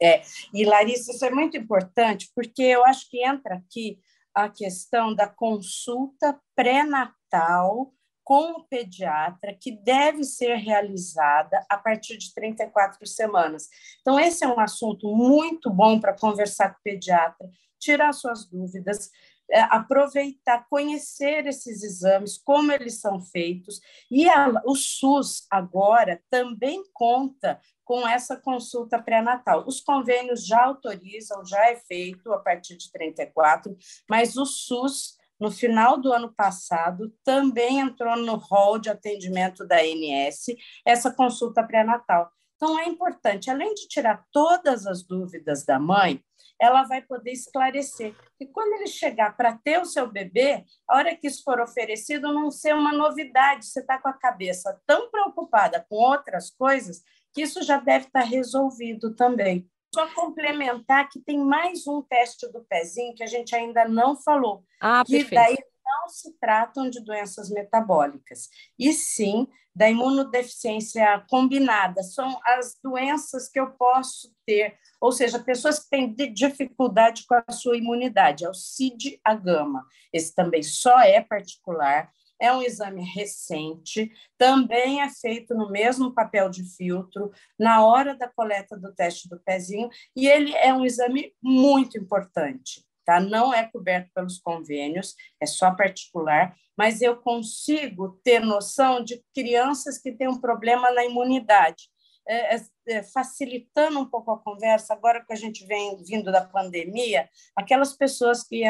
É, 0.00 0.22
e 0.54 0.64
Larissa, 0.64 1.10
isso 1.10 1.24
é 1.24 1.30
muito 1.30 1.56
importante, 1.56 2.30
porque 2.34 2.62
eu 2.62 2.84
acho 2.84 3.10
que 3.10 3.26
entra 3.26 3.56
aqui 3.56 3.98
a 4.32 4.48
questão 4.48 5.12
da 5.12 5.26
consulta 5.26 6.38
pré-natal 6.54 7.92
com 8.22 8.52
o 8.52 8.64
pediatra, 8.64 9.56
que 9.58 9.72
deve 9.72 10.24
ser 10.24 10.56
realizada 10.56 11.64
a 11.68 11.78
partir 11.78 12.16
de 12.16 12.32
34 12.34 13.06
semanas. 13.06 13.68
Então, 14.00 14.18
esse 14.18 14.44
é 14.44 14.48
um 14.48 14.60
assunto 14.60 15.14
muito 15.14 15.70
bom 15.70 15.98
para 15.98 16.16
conversar 16.16 16.70
com 16.70 16.80
o 16.80 16.82
pediatra, 16.82 17.48
tirar 17.78 18.12
suas 18.12 18.44
dúvidas, 18.44 19.10
aproveitar, 19.52 20.66
conhecer 20.68 21.46
esses 21.46 21.82
exames, 21.82 22.38
como 22.38 22.72
eles 22.72 23.00
são 23.00 23.20
feitos, 23.20 23.80
e 24.10 24.28
a, 24.28 24.62
o 24.64 24.74
SUS 24.74 25.46
agora 25.50 26.22
também 26.30 26.82
conta 26.92 27.60
com 27.84 28.06
essa 28.06 28.36
consulta 28.36 29.00
pré-natal. 29.00 29.64
Os 29.66 29.80
convênios 29.80 30.44
já 30.44 30.64
autorizam, 30.64 31.44
já 31.44 31.70
é 31.70 31.76
feito 31.76 32.32
a 32.32 32.38
partir 32.38 32.76
de 32.76 32.90
34, 32.90 33.76
mas 34.10 34.36
o 34.36 34.44
SUS, 34.44 35.16
no 35.38 35.50
final 35.50 35.96
do 35.96 36.12
ano 36.12 36.32
passado, 36.34 37.14
também 37.24 37.78
entrou 37.78 38.16
no 38.16 38.34
rol 38.34 38.78
de 38.78 38.90
atendimento 38.90 39.64
da 39.64 39.76
ANS 39.76 40.46
essa 40.84 41.12
consulta 41.12 41.62
pré-natal. 41.62 42.30
Então, 42.56 42.78
é 42.78 42.86
importante, 42.88 43.50
além 43.50 43.74
de 43.74 43.86
tirar 43.86 44.24
todas 44.32 44.86
as 44.86 45.02
dúvidas 45.02 45.64
da 45.64 45.78
mãe, 45.78 46.24
ela 46.60 46.84
vai 46.84 47.02
poder 47.02 47.32
esclarecer. 47.32 48.14
E 48.40 48.46
quando 48.46 48.74
ele 48.74 48.86
chegar 48.86 49.36
para 49.36 49.56
ter 49.56 49.80
o 49.80 49.84
seu 49.84 50.10
bebê, 50.10 50.64
a 50.88 50.96
hora 50.96 51.16
que 51.16 51.26
isso 51.26 51.42
for 51.44 51.60
oferecido, 51.60 52.32
não 52.32 52.50
ser 52.50 52.74
uma 52.74 52.92
novidade, 52.92 53.66
você 53.66 53.80
está 53.80 53.98
com 53.98 54.08
a 54.08 54.18
cabeça 54.18 54.80
tão 54.86 55.10
preocupada 55.10 55.84
com 55.88 55.96
outras 55.96 56.50
coisas 56.50 57.02
que 57.32 57.42
isso 57.42 57.62
já 57.62 57.78
deve 57.78 58.06
estar 58.06 58.22
tá 58.22 58.26
resolvido 58.26 59.14
também. 59.14 59.68
Só 59.94 60.12
complementar 60.14 61.08
que 61.08 61.20
tem 61.20 61.38
mais 61.38 61.86
um 61.86 62.02
teste 62.02 62.50
do 62.50 62.64
pezinho 62.64 63.14
que 63.14 63.22
a 63.22 63.26
gente 63.26 63.54
ainda 63.54 63.86
não 63.86 64.16
falou. 64.16 64.64
Ah, 64.80 65.02
que 65.06 65.24
perfeito. 65.24 65.34
daí 65.34 65.56
não 65.84 66.08
se 66.08 66.36
tratam 66.38 66.90
de 66.90 67.02
doenças 67.02 67.48
metabólicas, 67.48 68.48
e 68.78 68.92
sim 68.92 69.46
da 69.76 69.90
imunodeficiência 69.90 71.22
combinada. 71.28 72.02
São 72.02 72.40
as 72.42 72.78
doenças 72.82 73.46
que 73.46 73.60
eu 73.60 73.72
posso 73.72 74.34
ter, 74.46 74.74
ou 74.98 75.12
seja, 75.12 75.38
pessoas 75.38 75.80
que 75.80 75.90
têm 75.90 76.14
dificuldade 76.32 77.26
com 77.26 77.34
a 77.34 77.52
sua 77.52 77.76
imunidade, 77.76 78.46
é 78.46 78.48
o 78.48 78.54
CID-A 78.54 79.34
gama. 79.34 79.84
Esse 80.10 80.34
também 80.34 80.62
só 80.62 80.98
é 81.00 81.20
particular, 81.20 82.10
é 82.40 82.50
um 82.50 82.62
exame 82.62 83.02
recente, 83.02 84.10
também 84.38 85.02
é 85.02 85.10
feito 85.10 85.54
no 85.54 85.70
mesmo 85.70 86.14
papel 86.14 86.48
de 86.48 86.64
filtro, 86.64 87.30
na 87.58 87.84
hora 87.84 88.14
da 88.14 88.28
coleta 88.28 88.78
do 88.78 88.94
teste 88.94 89.28
do 89.28 89.38
pezinho, 89.40 89.90
e 90.14 90.26
ele 90.26 90.54
é 90.54 90.72
um 90.72 90.86
exame 90.86 91.34
muito 91.42 91.98
importante 91.98 92.86
tá? 93.06 93.20
Não 93.20 93.54
é 93.54 93.64
coberto 93.64 94.10
pelos 94.12 94.38
convênios, 94.38 95.14
é 95.40 95.46
só 95.46 95.70
particular, 95.70 96.54
mas 96.76 97.00
eu 97.00 97.16
consigo 97.16 98.20
ter 98.22 98.40
noção 98.40 99.02
de 99.02 99.24
crianças 99.34 99.96
que 99.96 100.12
têm 100.12 100.28
um 100.28 100.40
problema 100.40 100.90
na 100.90 101.04
imunidade. 101.04 101.88
É, 102.28 102.56
é, 102.56 102.60
é, 102.88 103.02
facilitando 103.04 104.00
um 104.00 104.04
pouco 104.04 104.32
a 104.32 104.38
conversa, 104.38 104.92
agora 104.92 105.24
que 105.24 105.32
a 105.32 105.36
gente 105.36 105.64
vem 105.64 105.96
vindo 106.02 106.32
da 106.32 106.44
pandemia, 106.44 107.30
aquelas 107.54 107.92
pessoas 107.96 108.42
que 108.42 108.64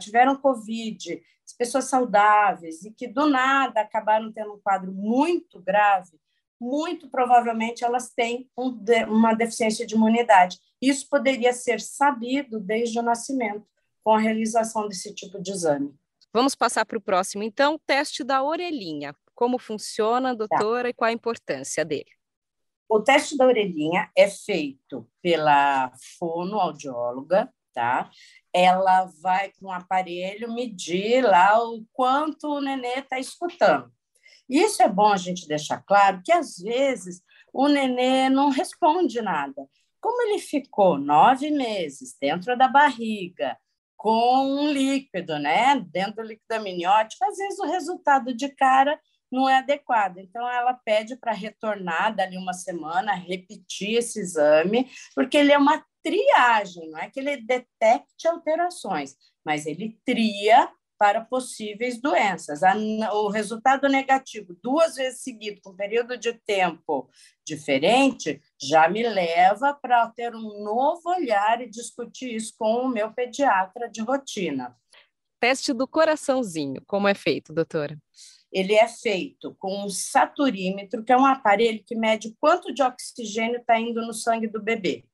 tiveram 0.00 0.40
Covid, 0.40 1.20
pessoas 1.58 1.84
saudáveis 1.84 2.82
e 2.82 2.90
que 2.90 3.06
do 3.06 3.28
nada 3.28 3.82
acabaram 3.82 4.32
tendo 4.32 4.54
um 4.54 4.60
quadro 4.60 4.90
muito 4.90 5.60
grave, 5.60 6.18
muito 6.58 7.10
provavelmente 7.10 7.84
elas 7.84 8.10
têm 8.10 8.48
um, 8.56 8.74
uma 9.08 9.34
deficiência 9.34 9.86
de 9.86 9.94
imunidade. 9.94 10.58
Isso 10.80 11.08
poderia 11.08 11.52
ser 11.52 11.80
sabido 11.80 12.58
desde 12.58 12.98
o 12.98 13.02
nascimento 13.02 13.73
com 14.04 14.14
a 14.14 14.18
realização 14.18 14.86
desse 14.86 15.14
tipo 15.14 15.40
de 15.42 15.50
exame. 15.50 15.92
Vamos 16.32 16.54
passar 16.54 16.84
para 16.84 16.98
o 16.98 17.00
próximo, 17.00 17.42
então, 17.42 17.80
teste 17.86 18.22
da 18.22 18.42
orelhinha. 18.42 19.14
Como 19.34 19.58
funciona, 19.58 20.36
tá. 20.36 20.46
doutora, 20.46 20.82
tá. 20.84 20.88
e 20.90 20.92
qual 20.92 21.08
a 21.08 21.12
importância 21.12 21.84
dele? 21.84 22.10
O 22.88 23.00
teste 23.00 23.36
da 23.36 23.46
orelhinha 23.46 24.10
é 24.16 24.28
feito 24.28 25.08
pela 25.22 25.90
fonoaudióloga, 26.18 27.52
tá? 27.72 28.10
Ela 28.52 29.06
vai 29.22 29.50
com 29.58 29.66
o 29.66 29.72
aparelho 29.72 30.52
medir 30.52 31.22
lá 31.22 31.58
o 31.58 31.84
quanto 31.92 32.46
o 32.48 32.60
nenê 32.60 32.98
está 32.98 33.18
escutando. 33.18 33.90
Isso 34.48 34.82
é 34.82 34.88
bom 34.88 35.12
a 35.12 35.16
gente 35.16 35.48
deixar 35.48 35.82
claro 35.82 36.20
que, 36.22 36.30
às 36.30 36.58
vezes, 36.58 37.22
o 37.52 37.68
nenê 37.68 38.28
não 38.28 38.50
responde 38.50 39.22
nada. 39.22 39.66
Como 40.00 40.20
ele 40.22 40.38
ficou 40.38 40.98
nove 40.98 41.50
meses 41.50 42.14
dentro 42.20 42.56
da 42.58 42.68
barriga, 42.68 43.56
com 44.04 44.44
um 44.44 44.68
líquido, 44.70 45.38
né? 45.38 45.82
Dentro 45.90 46.16
do 46.16 46.22
líquido 46.24 46.52
amniótico, 46.52 47.24
às 47.24 47.38
vezes 47.38 47.58
o 47.58 47.64
resultado 47.64 48.34
de 48.36 48.50
cara 48.50 49.00
não 49.32 49.48
é 49.48 49.56
adequado. 49.56 50.18
Então, 50.18 50.46
ela 50.46 50.74
pede 50.74 51.16
para 51.16 51.32
retornar 51.32 52.14
dali 52.14 52.36
uma 52.36 52.52
semana, 52.52 53.14
repetir 53.14 53.96
esse 53.96 54.20
exame, 54.20 54.90
porque 55.14 55.38
ele 55.38 55.52
é 55.52 55.56
uma 55.56 55.82
triagem, 56.02 56.90
não 56.90 56.98
é 56.98 57.08
que 57.08 57.18
ele 57.18 57.38
detecte 57.38 58.28
alterações, 58.28 59.16
mas 59.42 59.64
ele 59.64 59.98
tria 60.04 60.70
para 60.98 61.20
possíveis 61.20 62.00
doenças. 62.00 62.60
O 63.12 63.28
resultado 63.28 63.88
negativo, 63.88 64.56
duas 64.62 64.96
vezes 64.96 65.22
seguido, 65.22 65.60
com 65.62 65.70
um 65.70 65.76
período 65.76 66.16
de 66.16 66.32
tempo 66.32 67.08
diferente, 67.46 68.40
já 68.60 68.88
me 68.88 69.02
leva 69.02 69.74
para 69.74 70.08
ter 70.10 70.34
um 70.34 70.62
novo 70.62 71.10
olhar 71.10 71.60
e 71.60 71.68
discutir 71.68 72.34
isso 72.34 72.54
com 72.58 72.86
o 72.86 72.88
meu 72.88 73.12
pediatra 73.12 73.88
de 73.90 74.00
rotina. 74.00 74.76
Teste 75.40 75.72
do 75.74 75.86
coraçãozinho, 75.86 76.82
como 76.86 77.06
é 77.06 77.14
feito, 77.14 77.52
doutora? 77.52 77.98
Ele 78.50 78.74
é 78.74 78.88
feito 78.88 79.54
com 79.58 79.84
um 79.84 79.90
saturímetro, 79.90 81.04
que 81.04 81.12
é 81.12 81.16
um 81.16 81.26
aparelho 81.26 81.82
que 81.84 81.96
mede 81.96 82.34
quanto 82.40 82.72
de 82.72 82.82
oxigênio 82.82 83.58
está 83.60 83.78
indo 83.78 84.00
no 84.06 84.14
sangue 84.14 84.46
do 84.46 84.62
bebê. 84.62 85.04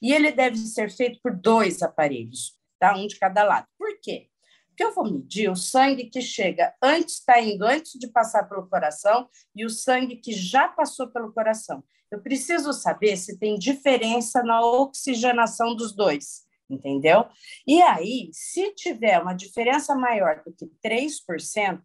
E 0.00 0.12
ele 0.12 0.30
deve 0.30 0.56
ser 0.56 0.90
feito 0.90 1.18
por 1.22 1.34
dois 1.34 1.82
aparelhos, 1.82 2.56
tá? 2.78 2.94
um 2.96 3.06
de 3.06 3.18
cada 3.18 3.42
lado. 3.42 3.66
Por 3.78 3.98
quê? 4.00 4.28
Porque 4.72 4.84
eu 4.84 4.94
vou 4.94 5.04
medir 5.04 5.50
o 5.50 5.56
sangue 5.56 6.08
que 6.08 6.22
chega 6.22 6.74
antes, 6.82 7.18
está 7.18 7.38
indo 7.38 7.62
antes 7.62 7.92
de 7.92 8.08
passar 8.08 8.48
pelo 8.48 8.66
coração 8.66 9.28
e 9.54 9.66
o 9.66 9.70
sangue 9.70 10.16
que 10.16 10.32
já 10.32 10.66
passou 10.66 11.08
pelo 11.08 11.32
coração. 11.32 11.84
Eu 12.10 12.22
preciso 12.22 12.72
saber 12.72 13.16
se 13.16 13.38
tem 13.38 13.58
diferença 13.58 14.42
na 14.42 14.64
oxigenação 14.64 15.76
dos 15.76 15.94
dois, 15.94 16.42
entendeu? 16.70 17.26
E 17.66 17.82
aí, 17.82 18.30
se 18.32 18.74
tiver 18.74 19.20
uma 19.20 19.34
diferença 19.34 19.94
maior 19.94 20.42
do 20.42 20.52
que 20.54 20.70
3%, 20.82 21.82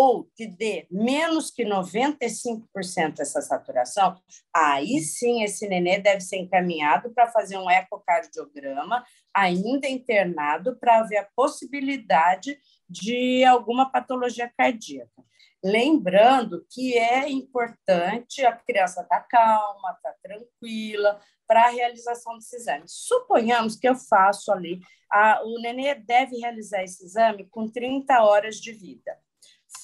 ou 0.00 0.30
que 0.36 0.46
dê 0.46 0.86
menos 0.88 1.50
que 1.50 1.64
95% 1.64 3.18
essa 3.18 3.40
saturação, 3.40 4.16
aí 4.54 5.00
sim 5.00 5.42
esse 5.42 5.66
nenê 5.66 5.98
deve 5.98 6.20
ser 6.20 6.36
encaminhado 6.36 7.10
para 7.12 7.32
fazer 7.32 7.58
um 7.58 7.68
ecocardiograma, 7.68 9.04
ainda 9.40 9.88
internado, 9.88 10.76
para 10.78 11.02
ver 11.02 11.18
a 11.18 11.28
possibilidade 11.34 12.58
de 12.88 13.44
alguma 13.44 13.90
patologia 13.90 14.50
cardíaca. 14.56 15.24
Lembrando 15.62 16.64
que 16.70 16.96
é 16.96 17.28
importante 17.28 18.44
a 18.44 18.52
criança 18.52 19.02
estar 19.02 19.20
tá 19.20 19.26
calma, 19.28 19.92
estar 19.92 20.12
tá 20.12 20.16
tranquila 20.22 21.20
para 21.46 21.66
a 21.66 21.70
realização 21.70 22.36
desse 22.36 22.56
exame. 22.56 22.84
Suponhamos 22.86 23.76
que 23.76 23.88
eu 23.88 23.94
faço 23.94 24.52
ali, 24.52 24.80
a, 25.10 25.42
o 25.44 25.60
nenê 25.60 25.94
deve 25.94 26.36
realizar 26.36 26.82
esse 26.82 27.04
exame 27.04 27.48
com 27.50 27.68
30 27.68 28.22
horas 28.22 28.56
de 28.56 28.72
vida 28.72 29.16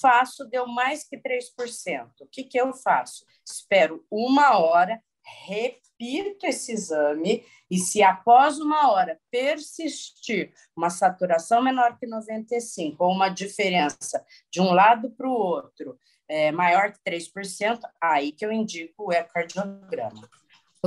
faço, 0.01 0.45
deu 0.45 0.67
mais 0.67 1.03
que 1.03 1.17
3%. 1.17 2.09
O 2.21 2.27
que, 2.27 2.43
que 2.43 2.59
eu 2.59 2.73
faço? 2.73 3.25
Espero 3.45 4.05
uma 4.11 4.57
hora, 4.57 5.01
repito 5.47 6.45
esse 6.45 6.71
exame, 6.71 7.45
e 7.69 7.77
se 7.77 8.03
após 8.03 8.59
uma 8.59 8.91
hora 8.91 9.19
persistir 9.31 10.53
uma 10.75 10.89
saturação 10.89 11.61
menor 11.61 11.97
que 11.97 12.05
95, 12.05 13.03
ou 13.03 13.11
uma 13.11 13.29
diferença 13.29 14.23
de 14.51 14.61
um 14.61 14.71
lado 14.71 15.09
para 15.11 15.27
o 15.27 15.33
outro, 15.33 15.97
é, 16.27 16.51
maior 16.51 16.91
que 16.91 16.99
3%, 16.99 17.79
aí 18.01 18.31
que 18.31 18.45
eu 18.45 18.51
indico 18.51 19.05
o 19.05 19.11
ecocardiograma. 19.11 20.29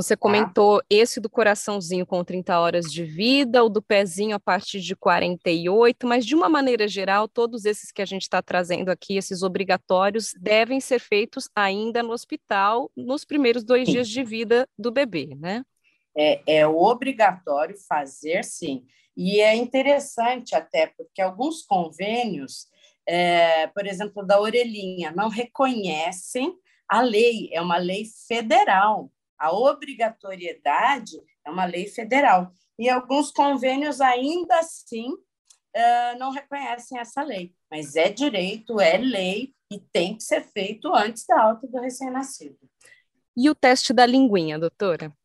Você 0.01 0.15
tá. 0.15 0.21
comentou 0.21 0.79
tá? 0.79 0.85
esse 0.89 1.19
do 1.19 1.29
coraçãozinho 1.29 2.05
com 2.05 2.23
30 2.23 2.57
horas 2.57 2.85
de 2.85 3.03
vida, 3.03 3.63
o 3.63 3.69
do 3.69 3.81
pezinho 3.81 4.35
a 4.35 4.39
partir 4.39 4.79
de 4.79 4.95
48, 4.95 6.07
mas 6.07 6.25
de 6.25 6.33
uma 6.33 6.47
maneira 6.47 6.87
geral, 6.87 7.27
todos 7.27 7.65
esses 7.65 7.91
que 7.91 8.01
a 8.01 8.05
gente 8.05 8.21
está 8.21 8.41
trazendo 8.41 8.89
aqui, 8.89 9.17
esses 9.17 9.43
obrigatórios, 9.43 10.33
devem 10.39 10.79
ser 10.79 10.99
feitos 10.99 11.49
ainda 11.53 12.01
no 12.01 12.11
hospital, 12.11 12.89
nos 12.95 13.25
primeiros 13.25 13.63
dois 13.63 13.85
sim. 13.85 13.93
dias 13.93 14.07
de 14.07 14.23
vida 14.23 14.67
do 14.77 14.89
bebê, 14.89 15.35
né? 15.37 15.63
É, 16.17 16.41
é 16.47 16.67
obrigatório 16.67 17.75
fazer 17.87 18.43
sim. 18.45 18.85
E 19.17 19.41
é 19.41 19.53
interessante 19.53 20.55
até, 20.55 20.87
porque 20.87 21.21
alguns 21.21 21.61
convênios, 21.63 22.67
é, 23.05 23.67
por 23.67 23.85
exemplo, 23.85 24.25
da 24.25 24.39
orelhinha, 24.39 25.11
não 25.11 25.27
reconhecem 25.27 26.55
a 26.87 27.01
lei, 27.01 27.49
é 27.51 27.61
uma 27.61 27.77
lei 27.77 28.05
federal 28.27 29.11
a 29.39 29.51
obrigatoriedade 29.51 31.17
é 31.45 31.49
uma 31.49 31.65
lei 31.65 31.87
federal. 31.87 32.51
E 32.77 32.89
alguns 32.89 33.31
convênios 33.31 34.01
ainda 34.01 34.59
assim 34.59 35.15
não 36.17 36.31
reconhecem 36.31 36.99
essa 36.99 37.23
lei. 37.23 37.53
Mas 37.71 37.95
é 37.95 38.09
direito, 38.09 38.79
é 38.79 38.97
lei 38.97 39.53
e 39.71 39.79
tem 39.79 40.17
que 40.17 40.23
ser 40.23 40.43
feito 40.43 40.93
antes 40.93 41.25
da 41.25 41.41
alta 41.41 41.67
do 41.67 41.79
recém-nascido. 41.79 42.57
E 43.37 43.49
o 43.49 43.55
teste 43.55 43.93
da 43.93 44.05
linguinha, 44.05 44.59
doutora? 44.59 45.15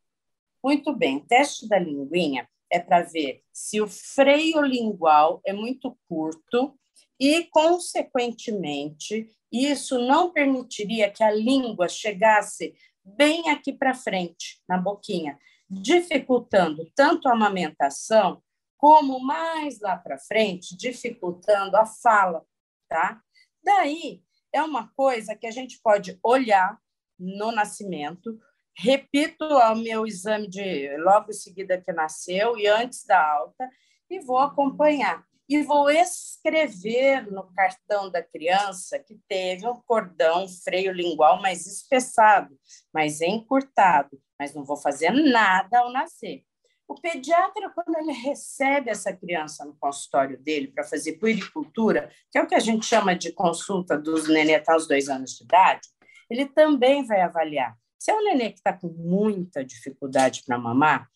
Muito 0.63 0.95
bem. 0.95 1.17
O 1.17 1.27
teste 1.27 1.69
da 1.69 1.79
linguinha 1.79 2.49
é 2.71 2.79
para 2.79 3.03
ver 3.03 3.43
se 3.53 3.81
o 3.81 3.89
freio 3.89 4.61
lingual 4.63 5.41
é 5.45 5.53
muito 5.53 5.97
curto 6.09 6.79
e, 7.19 7.45
consequentemente, 7.45 9.29
isso 9.51 9.99
não 9.99 10.33
permitiria 10.33 11.11
que 11.11 11.23
a 11.23 11.31
língua 11.31 11.89
chegasse 11.89 12.75
bem 13.05 13.51
aqui 13.51 13.73
para 13.73 13.95
frente, 13.95 14.63
na 14.69 14.79
boquinha, 14.79 15.39
dificultando 15.69 16.91
tanto 16.95 17.29
a 17.29 17.33
amamentação, 17.33 18.43
como 18.77 19.19
mais 19.19 19.81
lá 19.81 19.97
para 19.97 20.19
frente, 20.19 20.77
dificultando 20.77 21.77
a 21.77 21.87
fala, 21.87 22.45
tá? 22.89 23.21
Daí 23.63 24.23
é 24.53 24.63
uma 24.63 24.89
coisa 24.95 25.35
que 25.35 25.47
a 25.47 25.51
gente 25.51 25.81
pode 25.83 26.19
olhar 26.23 26.79
no 27.19 27.51
nascimento. 27.51 28.39
Repito 28.77 29.45
ao 29.45 29.77
meu 29.77 30.07
exame 30.07 30.49
de 30.49 30.97
logo 30.99 31.31
em 31.31 31.35
seguida 31.35 31.81
que 31.81 31.93
nasceu 31.93 32.59
e 32.59 32.67
antes 32.67 33.05
da 33.05 33.25
alta 33.25 33.69
e 34.11 34.21
vou 34.21 34.39
acompanhar 34.39 35.25
e 35.49 35.63
vou 35.63 35.91
escrever 35.91 37.31
no 37.31 37.53
cartão 37.53 38.11
da 38.11 38.23
criança 38.23 38.99
que 38.99 39.19
teve 39.29 39.67
um 39.67 39.81
cordão 39.87 40.49
freio 40.49 40.93
lingual 40.93 41.41
mais 41.41 41.67
espessado, 41.67 42.59
mais 42.93 43.21
encurtado, 43.21 44.21
mas 44.39 44.55
não 44.55 44.65
vou 44.65 44.77
fazer 44.77 45.11
nada 45.11 45.81
ao 45.81 45.93
nascer. 45.93 46.45
O 46.87 46.95
pediatra, 46.95 47.71
quando 47.71 47.97
ele 47.97 48.13
recebe 48.13 48.91
essa 48.91 49.13
criança 49.13 49.65
no 49.65 49.75
consultório 49.77 50.39
dele 50.39 50.69
para 50.69 50.85
fazer 50.85 51.15
puericultura, 51.15 52.11
que 52.31 52.39
é 52.39 52.43
o 52.43 52.47
que 52.47 52.55
a 52.55 52.61
gente 52.61 52.85
chama 52.85 53.15
de 53.15 53.33
consulta 53.33 53.99
dos 53.99 54.29
nenê 54.29 54.55
até 54.55 54.75
os 54.75 54.87
dois 54.87 55.09
anos 55.09 55.33
de 55.33 55.45
idade, 55.45 55.89
ele 56.29 56.47
também 56.47 57.05
vai 57.05 57.21
avaliar. 57.21 57.77
Se 57.99 58.11
é 58.11 58.15
um 58.15 58.23
nenê 58.23 58.51
que 58.51 58.59
está 58.59 58.73
com 58.73 58.89
muita 58.89 59.65
dificuldade 59.65 60.43
para 60.47 60.59
mamar, 60.59 61.09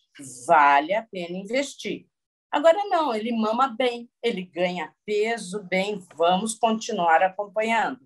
vale 0.47 0.94
a 0.94 1.02
pena 1.02 1.37
investir. 1.37 2.06
Agora 2.50 2.78
não, 2.87 3.14
ele 3.14 3.33
mama 3.33 3.69
bem, 3.69 4.09
ele 4.23 4.43
ganha 4.43 4.93
peso 5.05 5.62
bem, 5.64 6.02
vamos 6.17 6.55
continuar 6.55 7.23
acompanhando. 7.23 8.00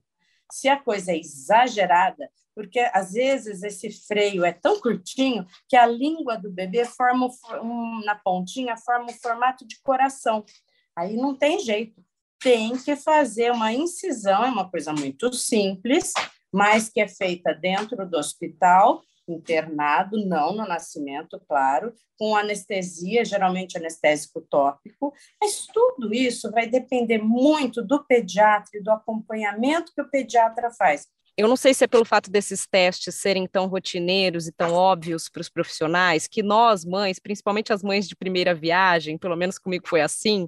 Se 0.51 0.69
a 0.69 0.77
coisa 0.77 1.13
é 1.13 1.19
exagerada, 1.19 2.29
porque 2.55 2.81
às 2.93 3.13
vezes 3.13 3.63
esse 3.63 3.91
freio 4.07 4.45
é 4.45 4.53
tão 4.53 4.81
curtinho 4.81 5.47
que 5.69 5.77
a 5.77 5.87
língua 5.87 6.37
do 6.37 6.51
bebê 6.51 6.85
forma 6.85 7.29
um, 7.63 8.03
na 8.05 8.15
pontinha 8.15 8.77
forma 8.77 9.07
o 9.07 9.15
formato 9.15 9.67
de 9.67 9.81
coração. 9.81 10.45
Aí 10.97 11.17
não 11.17 11.35
tem 11.35 11.61
jeito. 11.61 12.05
Tem 12.39 12.77
que 12.77 12.97
fazer 12.97 13.53
uma 13.53 13.73
incisão, 13.73 14.45
é 14.45 14.49
uma 14.49 14.69
coisa 14.69 14.93
muito 14.93 15.33
simples, 15.33 16.13
mas 16.53 16.89
que 16.89 17.01
é 17.01 17.07
feita 17.09 17.55
dentro 17.55 18.07
do 18.09 18.19
hospital 18.19 19.03
internado, 19.33 20.25
não 20.25 20.55
no 20.55 20.67
nascimento, 20.67 21.41
claro, 21.49 21.93
com 22.19 22.37
anestesia, 22.37 23.25
geralmente 23.25 23.77
anestésico 23.77 24.41
tópico, 24.41 25.13
mas 25.41 25.67
tudo 25.67 26.15
isso 26.15 26.51
vai 26.51 26.67
depender 26.69 27.19
muito 27.19 27.83
do 27.83 28.05
pediatra 28.05 28.71
e 28.75 28.83
do 28.83 28.91
acompanhamento 28.91 29.93
que 29.95 30.03
o 30.03 30.09
pediatra 30.09 30.71
faz. 30.71 31.09
Eu 31.35 31.49
não 31.49 31.57
sei 31.57 31.73
se 31.73 31.83
é 31.83 31.87
pelo 31.87 32.05
fato 32.05 32.31
desses 32.31 32.67
testes 32.67 33.15
serem 33.15 33.47
tão 33.47 33.67
rotineiros 33.67 34.47
e 34.47 34.53
tão 34.53 34.75
óbvios 34.75 35.31
para 35.31 35.41
os 35.41 35.49
profissionais, 35.49 36.29
que 36.29 36.43
nós, 36.43 36.85
mães, 36.85 37.19
principalmente 37.19 37.73
as 37.73 37.83
mães 37.83 38.07
de 38.07 38.15
primeira 38.15 38.55
viagem, 38.55 39.17
pelo 39.17 39.35
menos 39.35 39.59
comigo 39.59 39.89
foi 39.89 40.03
assim, 40.03 40.47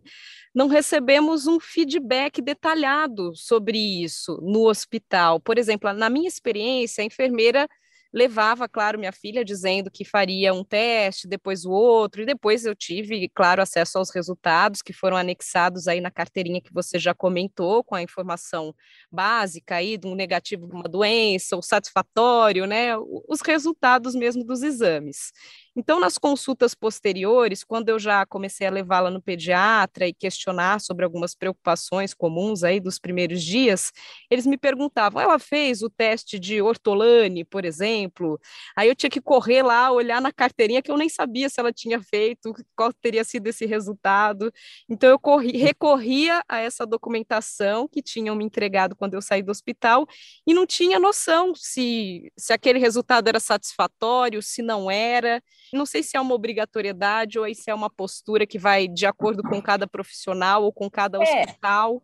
não 0.54 0.68
recebemos 0.68 1.46
um 1.46 1.58
feedback 1.58 2.42
detalhado 2.42 3.34
sobre 3.34 3.78
isso 3.78 4.38
no 4.42 4.68
hospital. 4.68 5.40
Por 5.40 5.56
exemplo, 5.56 5.90
na 5.94 6.10
minha 6.10 6.28
experiência, 6.28 7.00
a 7.00 7.06
enfermeira 7.06 7.66
levava, 8.14 8.68
claro, 8.68 8.96
minha 8.98 9.10
filha 9.12 9.44
dizendo 9.44 9.90
que 9.90 10.04
faria 10.04 10.54
um 10.54 10.62
teste, 10.62 11.26
depois 11.26 11.64
o 11.64 11.72
outro, 11.72 12.22
e 12.22 12.26
depois 12.26 12.64
eu 12.64 12.74
tive, 12.74 13.28
claro, 13.34 13.60
acesso 13.60 13.98
aos 13.98 14.10
resultados 14.14 14.80
que 14.82 14.92
foram 14.92 15.16
anexados 15.16 15.88
aí 15.88 16.00
na 16.00 16.12
carteirinha 16.12 16.60
que 16.62 16.72
você 16.72 16.96
já 16.96 17.12
comentou, 17.12 17.82
com 17.82 17.96
a 17.96 18.02
informação 18.02 18.72
básica 19.10 19.74
aí 19.76 19.98
de 19.98 20.06
um 20.06 20.14
negativo 20.14 20.68
de 20.68 20.74
uma 20.76 20.84
doença, 20.88 21.56
ou 21.56 21.62
satisfatório, 21.62 22.66
né? 22.66 22.96
Os 23.28 23.40
resultados 23.44 24.14
mesmo 24.14 24.44
dos 24.44 24.62
exames. 24.62 25.32
Então, 25.76 25.98
nas 25.98 26.18
consultas 26.18 26.74
posteriores, 26.74 27.64
quando 27.64 27.88
eu 27.88 27.98
já 27.98 28.24
comecei 28.24 28.66
a 28.66 28.70
levá-la 28.70 29.10
no 29.10 29.20
pediatra 29.20 30.06
e 30.06 30.14
questionar 30.14 30.80
sobre 30.80 31.04
algumas 31.04 31.34
preocupações 31.34 32.14
comuns 32.14 32.62
aí 32.62 32.78
dos 32.78 32.98
primeiros 32.98 33.42
dias, 33.42 33.90
eles 34.30 34.46
me 34.46 34.56
perguntavam: 34.56 35.20
ela 35.20 35.38
fez 35.38 35.82
o 35.82 35.90
teste 35.90 36.38
de 36.38 36.62
ortolane, 36.62 37.44
por 37.44 37.64
exemplo? 37.64 38.38
Aí 38.76 38.88
eu 38.88 38.94
tinha 38.94 39.10
que 39.10 39.20
correr 39.20 39.62
lá, 39.62 39.90
olhar 39.90 40.20
na 40.20 40.32
carteirinha 40.32 40.80
que 40.82 40.90
eu 40.90 40.96
nem 40.96 41.08
sabia 41.08 41.48
se 41.48 41.58
ela 41.58 41.72
tinha 41.72 42.00
feito, 42.00 42.52
qual 42.76 42.92
teria 42.92 43.24
sido 43.24 43.46
esse 43.48 43.66
resultado. 43.66 44.52
Então, 44.88 45.08
eu 45.10 45.18
corri, 45.18 45.56
recorria 45.56 46.42
a 46.48 46.58
essa 46.58 46.86
documentação 46.86 47.88
que 47.88 48.02
tinham 48.02 48.36
me 48.36 48.44
entregado 48.44 48.94
quando 48.96 49.14
eu 49.14 49.22
saí 49.22 49.42
do 49.42 49.50
hospital 49.50 50.06
e 50.46 50.54
não 50.54 50.66
tinha 50.66 50.98
noção 50.98 51.52
se, 51.54 52.32
se 52.36 52.52
aquele 52.52 52.78
resultado 52.78 53.28
era 53.28 53.40
satisfatório, 53.40 54.42
se 54.42 54.62
não 54.62 54.90
era. 54.90 55.42
Não 55.72 55.86
sei 55.86 56.02
se 56.02 56.16
é 56.16 56.20
uma 56.20 56.34
obrigatoriedade 56.34 57.38
ou 57.38 57.54
se 57.54 57.70
é 57.70 57.74
uma 57.74 57.90
postura 57.90 58.46
que 58.46 58.58
vai 58.58 58.86
de 58.88 59.06
acordo 59.06 59.42
com 59.42 59.60
cada 59.60 59.86
profissional 59.86 60.64
ou 60.64 60.72
com 60.72 60.90
cada 60.90 61.18
é. 61.18 61.22
hospital, 61.22 62.02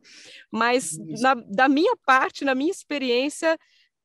mas 0.51 0.99
na, 1.21 1.35
da 1.35 1.69
minha 1.69 1.97
parte, 2.05 2.45
na 2.45 2.55
minha 2.55 2.71
experiência, 2.71 3.59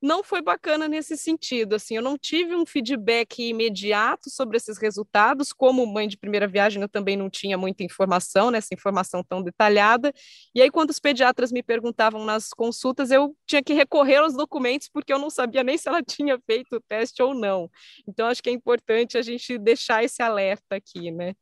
não 0.05 0.23
foi 0.23 0.39
bacana 0.39 0.87
nesse 0.87 1.17
sentido. 1.17 1.73
Assim, 1.73 1.95
eu 1.95 2.01
não 2.01 2.15
tive 2.15 2.55
um 2.55 2.63
feedback 2.63 3.41
imediato 3.41 4.29
sobre 4.29 4.55
esses 4.55 4.77
resultados. 4.77 5.51
Como 5.51 5.85
mãe 5.85 6.07
de 6.07 6.15
primeira 6.15 6.47
viagem, 6.47 6.79
eu 6.79 6.87
também 6.87 7.17
não 7.17 7.27
tinha 7.27 7.57
muita 7.57 7.83
informação, 7.83 8.51
né, 8.51 8.59
informação 8.71 9.23
tão 9.23 9.41
detalhada. 9.41 10.13
E 10.53 10.61
aí, 10.61 10.69
quando 10.69 10.91
os 10.91 10.99
pediatras 10.99 11.51
me 11.51 11.63
perguntavam 11.63 12.23
nas 12.23 12.49
consultas, 12.49 13.09
eu 13.09 13.35
tinha 13.47 13.63
que 13.63 13.73
recorrer 13.73 14.17
aos 14.17 14.35
documentos, 14.35 14.87
porque 14.93 15.11
eu 15.11 15.17
não 15.17 15.31
sabia 15.31 15.63
nem 15.63 15.77
se 15.77 15.89
ela 15.89 16.03
tinha 16.05 16.39
feito 16.45 16.75
o 16.75 16.81
teste 16.81 17.23
ou 17.23 17.33
não. 17.33 17.67
Então, 18.07 18.27
acho 18.27 18.43
que 18.43 18.49
é 18.49 18.53
importante 18.53 19.17
a 19.17 19.23
gente 19.23 19.57
deixar 19.57 20.03
esse 20.03 20.21
alerta 20.21 20.75
aqui, 20.75 21.09
né? 21.09 21.33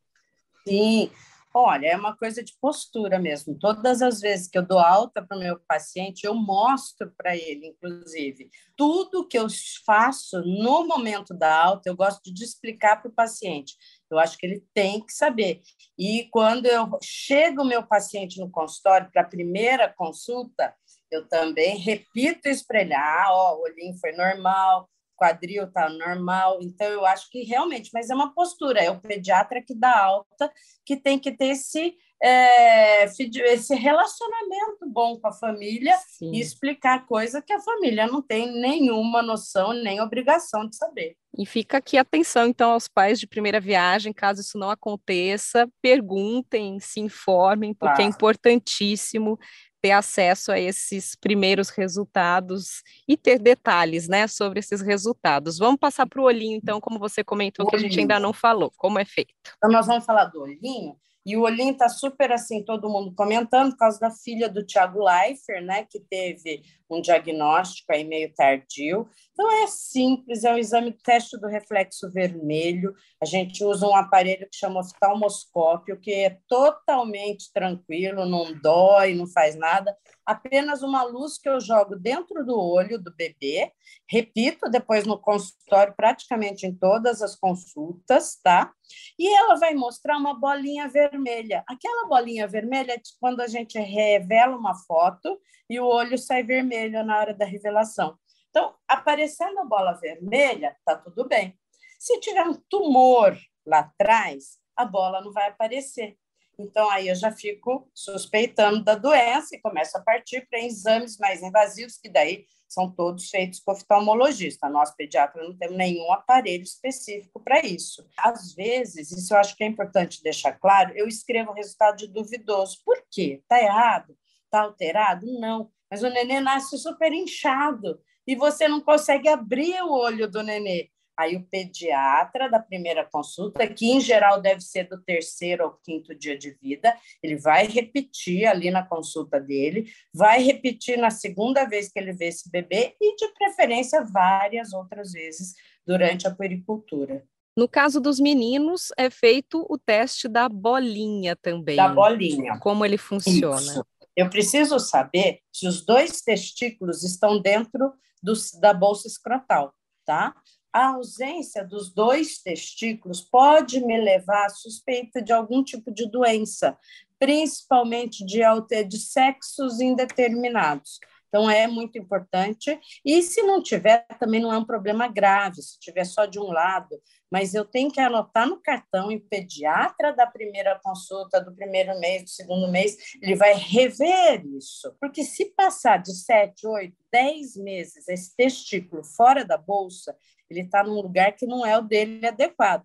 Sim, 0.66 1.10
Olha, 1.56 1.86
é 1.86 1.96
uma 1.96 2.16
coisa 2.16 2.42
de 2.42 2.52
postura 2.60 3.16
mesmo. 3.16 3.56
Todas 3.56 4.02
as 4.02 4.20
vezes 4.20 4.48
que 4.48 4.58
eu 4.58 4.66
dou 4.66 4.80
alta 4.80 5.22
para 5.22 5.36
o 5.36 5.40
meu 5.40 5.56
paciente, 5.68 6.24
eu 6.24 6.34
mostro 6.34 7.12
para 7.16 7.36
ele, 7.36 7.68
inclusive, 7.68 8.50
tudo 8.76 9.26
que 9.28 9.38
eu 9.38 9.46
faço 9.86 10.42
no 10.42 10.84
momento 10.84 11.32
da 11.32 11.56
alta, 11.56 11.88
eu 11.88 11.94
gosto 11.94 12.34
de 12.34 12.42
explicar 12.42 13.00
para 13.00 13.08
o 13.08 13.14
paciente. 13.14 13.76
Eu 14.10 14.18
acho 14.18 14.36
que 14.36 14.44
ele 14.44 14.64
tem 14.74 15.00
que 15.00 15.12
saber. 15.12 15.62
E 15.96 16.28
quando 16.32 16.66
eu 16.66 16.98
chego 17.00 17.62
o 17.62 17.66
meu 17.66 17.86
paciente 17.86 18.40
no 18.40 18.50
consultório 18.50 19.08
para 19.12 19.22
a 19.22 19.28
primeira 19.28 19.88
consulta, 19.88 20.74
eu 21.08 21.28
também 21.28 21.76
repito 21.76 22.48
isso 22.48 22.64
para 22.66 22.80
ele. 22.80 22.94
Ah, 22.94 23.28
ó, 23.30 23.58
o 23.58 23.62
olhinho 23.62 23.96
foi 24.00 24.10
normal, 24.10 24.90
quadril 25.16 25.64
está 25.64 25.88
normal. 25.88 26.58
Então, 26.60 26.86
eu 26.86 27.04
acho 27.04 27.30
que 27.30 27.42
realmente, 27.42 27.90
mas 27.92 28.10
é 28.10 28.14
uma 28.14 28.34
postura, 28.34 28.82
é 28.82 28.90
o 28.90 29.00
pediatra 29.00 29.62
que 29.62 29.74
dá 29.74 29.96
alta, 29.96 30.52
que 30.84 30.96
tem 30.96 31.18
que 31.18 31.32
ter 31.32 31.46
esse, 31.46 31.94
é, 32.22 33.04
esse 33.04 33.74
relacionamento 33.74 34.86
bom 34.86 35.18
com 35.18 35.28
a 35.28 35.32
família 35.32 35.96
Sim. 36.06 36.32
e 36.32 36.40
explicar 36.40 37.06
coisa 37.06 37.42
que 37.42 37.52
a 37.52 37.60
família 37.60 38.06
não 38.06 38.22
tem 38.22 38.52
nenhuma 38.60 39.22
noção, 39.22 39.72
nem 39.72 40.00
obrigação 40.00 40.68
de 40.68 40.76
saber. 40.76 41.16
E 41.36 41.44
fica 41.44 41.78
aqui 41.78 41.98
atenção, 41.98 42.46
então, 42.46 42.70
aos 42.70 42.86
pais 42.86 43.18
de 43.18 43.26
primeira 43.26 43.58
viagem, 43.58 44.12
caso 44.12 44.40
isso 44.40 44.56
não 44.56 44.70
aconteça, 44.70 45.68
perguntem, 45.82 46.78
se 46.78 47.00
informem, 47.00 47.74
porque 47.74 47.92
é 47.92 47.96
claro. 47.96 48.02
é 48.02 48.14
importantíssimo 48.14 49.38
ter 49.84 49.90
acesso 49.90 50.50
a 50.50 50.58
esses 50.58 51.14
primeiros 51.14 51.68
resultados 51.68 52.82
e 53.06 53.18
ter 53.18 53.38
detalhes, 53.38 54.08
né, 54.08 54.26
sobre 54.26 54.60
esses 54.60 54.80
resultados. 54.80 55.58
Vamos 55.58 55.78
passar 55.78 56.06
para 56.06 56.22
o 56.22 56.24
olhinho, 56.24 56.56
então, 56.56 56.80
como 56.80 56.98
você 56.98 57.22
comentou, 57.22 57.66
que 57.66 57.76
a 57.76 57.78
gente 57.78 58.00
ainda 58.00 58.18
não 58.18 58.32
falou, 58.32 58.72
como 58.78 58.98
é 58.98 59.04
feito. 59.04 59.34
Então, 59.58 59.70
nós 59.70 59.86
vamos 59.86 60.06
falar 60.06 60.24
do 60.24 60.40
olhinho, 60.40 60.96
e 61.24 61.36
o 61.36 61.42
olhinho 61.42 61.72
está 61.72 61.88
super 61.88 62.30
assim, 62.32 62.62
todo 62.62 62.88
mundo 62.88 63.14
comentando, 63.14 63.70
por 63.70 63.78
causa 63.78 63.98
da 63.98 64.10
filha 64.10 64.48
do 64.48 64.64
Tiago 64.64 65.02
Leifert, 65.02 65.64
né, 65.64 65.86
que 65.88 65.98
teve 65.98 66.62
um 66.90 67.00
diagnóstico 67.00 67.92
aí 67.92 68.04
meio 68.04 68.32
tardio. 68.34 69.08
Então, 69.32 69.50
é 69.62 69.66
simples, 69.66 70.44
é 70.44 70.52
o 70.52 70.58
exame 70.58 70.92
teste 70.92 71.38
do 71.38 71.48
reflexo 71.48 72.10
vermelho. 72.12 72.94
A 73.20 73.24
gente 73.24 73.64
usa 73.64 73.86
um 73.86 73.96
aparelho 73.96 74.48
que 74.50 74.56
chama 74.56 74.80
oftalmoscópio, 74.80 75.98
que 75.98 76.12
é 76.12 76.38
totalmente 76.46 77.50
tranquilo, 77.52 78.26
não 78.26 78.52
dói, 78.60 79.14
não 79.14 79.26
faz 79.26 79.56
nada. 79.56 79.96
Apenas 80.24 80.82
uma 80.82 81.02
luz 81.02 81.38
que 81.38 81.48
eu 81.48 81.60
jogo 81.60 81.96
dentro 81.96 82.44
do 82.44 82.58
olho 82.58 82.98
do 82.98 83.14
bebê. 83.14 83.72
Repito 84.08 84.70
depois 84.70 85.04
no 85.04 85.18
consultório, 85.18 85.94
praticamente 85.96 86.66
em 86.66 86.74
todas 86.74 87.22
as 87.22 87.34
consultas, 87.34 88.38
tá? 88.42 88.72
E 89.18 89.32
ela 89.34 89.56
vai 89.56 89.74
mostrar 89.74 90.16
uma 90.16 90.34
bolinha 90.34 90.88
vermelha. 90.88 91.64
Aquela 91.66 92.08
bolinha 92.08 92.46
vermelha 92.46 92.92
é 92.92 93.00
quando 93.20 93.40
a 93.40 93.46
gente 93.46 93.78
revela 93.78 94.56
uma 94.56 94.74
foto 94.74 95.40
e 95.68 95.78
o 95.80 95.86
olho 95.86 96.18
sai 96.18 96.42
vermelho 96.42 97.04
na 97.04 97.18
hora 97.18 97.34
da 97.34 97.44
revelação. 97.44 98.18
Então, 98.50 98.74
aparecendo 98.86 99.58
a 99.58 99.64
bola 99.64 99.94
vermelha, 99.94 100.76
tá 100.84 100.96
tudo 100.96 101.26
bem. 101.26 101.58
Se 101.98 102.20
tiver 102.20 102.46
um 102.46 102.54
tumor 102.68 103.36
lá 103.66 103.80
atrás, 103.80 104.58
a 104.76 104.84
bola 104.84 105.20
não 105.22 105.32
vai 105.32 105.48
aparecer. 105.48 106.16
Então, 106.58 106.88
aí 106.90 107.08
eu 107.08 107.14
já 107.14 107.30
fico 107.30 107.88
suspeitando 107.94 108.82
da 108.82 108.94
doença 108.94 109.54
e 109.54 109.60
começo 109.60 109.96
a 109.96 110.00
partir 110.00 110.46
para 110.48 110.60
exames 110.60 111.18
mais 111.18 111.42
invasivos, 111.42 111.96
que 111.96 112.08
daí 112.08 112.44
são 112.68 112.90
todos 112.90 113.30
feitos 113.30 113.60
por 113.60 113.74
oftalmologista. 113.74 114.68
Nós, 114.68 114.94
pediatras, 114.94 115.46
não 115.46 115.56
temos 115.56 115.76
nenhum 115.76 116.12
aparelho 116.12 116.62
específico 116.62 117.40
para 117.40 117.64
isso. 117.64 118.04
Às 118.18 118.54
vezes, 118.54 119.12
isso 119.12 119.32
eu 119.32 119.38
acho 119.38 119.56
que 119.56 119.64
é 119.64 119.66
importante 119.66 120.22
deixar 120.22 120.52
claro, 120.52 120.92
eu 120.96 121.06
escrevo 121.06 121.52
resultado 121.52 121.96
de 121.96 122.08
duvidoso. 122.08 122.78
Por 122.84 123.02
quê? 123.10 123.40
Está 123.42 123.62
errado? 123.62 124.16
Está 124.44 124.62
alterado? 124.62 125.26
Não. 125.38 125.70
Mas 125.90 126.02
o 126.02 126.10
nenê 126.10 126.40
nasce 126.40 126.76
super 126.78 127.12
inchado 127.12 128.00
e 128.26 128.34
você 128.34 128.66
não 128.66 128.80
consegue 128.80 129.28
abrir 129.28 129.80
o 129.82 129.92
olho 129.92 130.28
do 130.28 130.42
nenê. 130.42 130.90
Aí 131.16 131.36
o 131.36 131.44
pediatra 131.44 132.50
da 132.50 132.58
primeira 132.58 133.04
consulta, 133.04 133.66
que 133.66 133.86
em 133.86 134.00
geral 134.00 134.40
deve 134.40 134.60
ser 134.60 134.88
do 134.88 135.00
terceiro 135.00 135.64
ou 135.64 135.78
quinto 135.84 136.14
dia 136.14 136.36
de 136.36 136.50
vida, 136.60 136.96
ele 137.22 137.36
vai 137.36 137.66
repetir 137.66 138.46
ali 138.46 138.70
na 138.70 138.84
consulta 138.84 139.40
dele, 139.40 139.90
vai 140.12 140.42
repetir 140.42 140.98
na 140.98 141.10
segunda 141.10 141.64
vez 141.64 141.88
que 141.88 141.98
ele 141.98 142.12
vê 142.12 142.26
esse 142.26 142.50
bebê 142.50 142.96
e, 143.00 143.16
de 143.16 143.28
preferência, 143.34 144.04
várias 144.04 144.72
outras 144.72 145.12
vezes 145.12 145.54
durante 145.86 146.26
a 146.26 146.34
puericultura. 146.34 147.24
No 147.56 147.68
caso 147.68 148.00
dos 148.00 148.18
meninos, 148.18 148.88
é 148.96 149.08
feito 149.08 149.64
o 149.70 149.78
teste 149.78 150.26
da 150.26 150.48
bolinha 150.48 151.36
também. 151.36 151.76
Da 151.76 151.88
bolinha. 151.88 152.58
Como 152.58 152.84
ele 152.84 152.98
funciona. 152.98 153.60
Isso. 153.60 153.86
Eu 154.16 154.28
preciso 154.28 154.78
saber 154.78 155.40
se 155.52 155.66
os 155.66 155.84
dois 155.84 156.20
testículos 156.20 157.04
estão 157.04 157.40
dentro 157.40 157.92
do, 158.22 158.32
da 158.60 158.72
bolsa 158.72 159.06
escrotal, 159.06 159.72
tá? 160.04 160.34
A 160.74 160.88
ausência 160.88 161.64
dos 161.64 161.94
dois 161.94 162.38
testículos 162.38 163.20
pode 163.20 163.78
me 163.78 163.96
levar 163.96 164.46
à 164.46 164.48
suspeita 164.48 165.22
de 165.22 165.32
algum 165.32 165.62
tipo 165.62 165.92
de 165.92 166.10
doença, 166.10 166.76
principalmente 167.16 168.26
de, 168.26 168.40
de 168.88 168.98
sexos 168.98 169.78
indeterminados. 169.80 170.98
Então, 171.28 171.48
é 171.48 171.68
muito 171.68 171.96
importante. 171.96 172.76
E 173.04 173.22
se 173.22 173.42
não 173.42 173.62
tiver, 173.62 174.04
também 174.20 174.40
não 174.40 174.52
é 174.52 174.58
um 174.58 174.64
problema 174.64 175.06
grave, 175.06 175.62
se 175.62 175.78
tiver 175.78 176.04
só 176.04 176.26
de 176.26 176.40
um 176.40 176.46
lado. 176.46 177.00
Mas 177.30 177.54
eu 177.54 177.64
tenho 177.64 177.90
que 177.90 178.00
anotar 178.00 178.48
no 178.48 178.60
cartão 178.60 179.10
e 179.10 179.18
pediatra 179.18 180.12
da 180.12 180.26
primeira 180.26 180.78
consulta, 180.82 181.40
do 181.40 181.52
primeiro 181.52 181.98
mês, 181.98 182.22
do 182.22 182.30
segundo 182.30 182.68
mês, 182.68 182.96
ele 183.20 183.34
vai 183.36 183.54
rever 183.54 184.44
isso. 184.56 184.92
Porque 185.00 185.22
se 185.24 185.46
passar 185.56 186.00
de 186.00 186.14
7, 186.14 186.66
8, 186.66 186.94
10 187.12 187.56
meses 187.58 188.08
esse 188.08 188.34
testículo 188.36 189.02
fora 189.02 189.44
da 189.44 189.56
bolsa, 189.56 190.16
ele 190.58 190.66
está 190.66 190.82
num 190.82 191.00
lugar 191.00 191.32
que 191.32 191.46
não 191.46 191.64
é 191.64 191.78
o 191.78 191.82
dele 191.82 192.26
adequado 192.26 192.84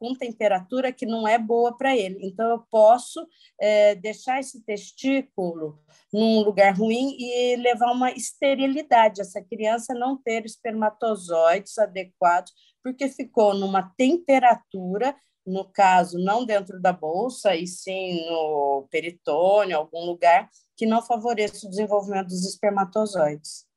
com 0.00 0.14
temperatura 0.14 0.90
que 0.90 1.04
não 1.04 1.28
é 1.28 1.38
boa 1.38 1.76
para 1.76 1.94
ele. 1.94 2.18
Então, 2.22 2.48
eu 2.48 2.64
posso 2.70 3.24
é, 3.60 3.94
deixar 3.94 4.40
esse 4.40 4.64
testículo 4.64 5.78
num 6.10 6.40
lugar 6.40 6.74
ruim 6.74 7.14
e 7.18 7.56
levar 7.56 7.92
uma 7.92 8.10
esterilidade, 8.10 9.20
essa 9.20 9.42
criança 9.42 9.92
não 9.92 10.16
ter 10.16 10.46
espermatozoides 10.46 11.76
adequados, 11.78 12.50
porque 12.82 13.08
ficou 13.08 13.52
numa 13.52 13.92
temperatura, 13.94 15.14
no 15.46 15.70
caso, 15.70 16.18
não 16.18 16.46
dentro 16.46 16.80
da 16.80 16.94
bolsa, 16.94 17.54
e 17.54 17.66
sim 17.66 18.26
no 18.26 18.88
peritônio, 18.90 19.76
algum 19.76 20.06
lugar, 20.06 20.48
que 20.78 20.86
não 20.86 21.02
favoreça 21.02 21.66
o 21.66 21.70
desenvolvimento 21.70 22.28
dos 22.28 22.46
espermatozoides. 22.46 23.69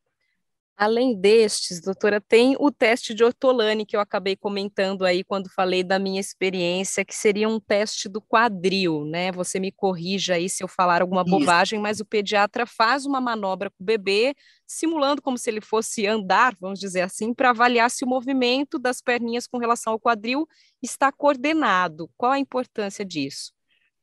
Além 0.75 1.15
destes, 1.15 1.79
doutora, 1.79 2.19
tem 2.19 2.55
o 2.59 2.71
teste 2.71 3.13
de 3.13 3.23
ortolane 3.23 3.85
que 3.85 3.95
eu 3.95 3.99
acabei 3.99 4.35
comentando 4.35 5.05
aí 5.05 5.23
quando 5.23 5.47
falei 5.47 5.83
da 5.83 5.99
minha 5.99 6.19
experiência, 6.19 7.05
que 7.05 7.15
seria 7.15 7.47
um 7.47 7.59
teste 7.59 8.09
do 8.09 8.19
quadril, 8.19 9.05
né? 9.05 9.31
Você 9.31 9.59
me 9.59 9.71
corrija 9.71 10.33
aí 10.33 10.49
se 10.49 10.63
eu 10.63 10.67
falar 10.67 11.03
alguma 11.03 11.21
Isso. 11.21 11.29
bobagem, 11.29 11.79
mas 11.79 11.99
o 11.99 12.05
pediatra 12.05 12.65
faz 12.65 13.05
uma 13.05 13.21
manobra 13.21 13.69
com 13.69 13.83
o 13.83 13.85
bebê, 13.85 14.33
simulando 14.65 15.21
como 15.21 15.37
se 15.37 15.47
ele 15.47 15.61
fosse 15.61 16.07
andar, 16.07 16.55
vamos 16.59 16.79
dizer 16.79 17.01
assim, 17.01 17.35
para 17.35 17.51
avaliar 17.51 17.91
se 17.91 18.03
o 18.03 18.07
movimento 18.07 18.79
das 18.79 18.99
perninhas 18.99 19.45
com 19.45 19.59
relação 19.59 19.93
ao 19.93 19.99
quadril 19.99 20.47
está 20.81 21.11
coordenado. 21.11 22.09
Qual 22.17 22.31
a 22.31 22.39
importância 22.39 23.05
disso? 23.05 23.53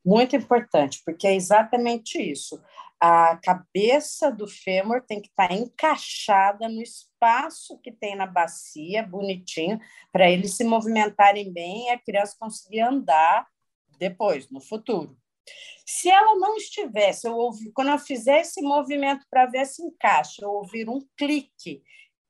Muito 0.07 0.37
importante, 0.37 1.03
porque 1.05 1.27
é 1.27 1.35
exatamente 1.35 2.17
isso 2.17 2.61
a 3.01 3.37
cabeça 3.39 4.31
do 4.31 4.47
fêmur 4.47 5.03
tem 5.03 5.23
que 5.23 5.29
estar 5.29 5.49
tá 5.49 5.55
encaixada 5.55 6.69
no 6.69 6.83
espaço 6.83 7.79
que 7.79 7.91
tem 7.91 8.15
na 8.15 8.27
bacia, 8.27 9.03
bonitinho, 9.03 9.81
para 10.13 10.31
eles 10.31 10.55
se 10.57 10.65
movimentarem 10.65 11.51
bem 11.51 11.87
e 11.87 11.91
a 11.91 11.99
criança 11.99 12.37
conseguir 12.39 12.81
andar 12.81 13.47
depois, 13.99 14.51
no 14.51 14.61
futuro. 14.61 15.17
Se 15.87 16.09
ela 16.11 16.37
não 16.37 16.57
estivesse, 16.57 17.27
eu 17.27 17.35
ouvir, 17.37 17.73
quando 17.73 17.91
eu 17.91 17.99
fizer 17.99 18.41
esse 18.41 18.61
movimento 18.63 19.27
para 19.31 19.47
ver 19.47 19.65
se 19.65 19.83
encaixa, 19.83 20.43
eu 20.43 20.51
ouvir 20.51 20.89
um 20.89 21.01
clique 21.17 21.83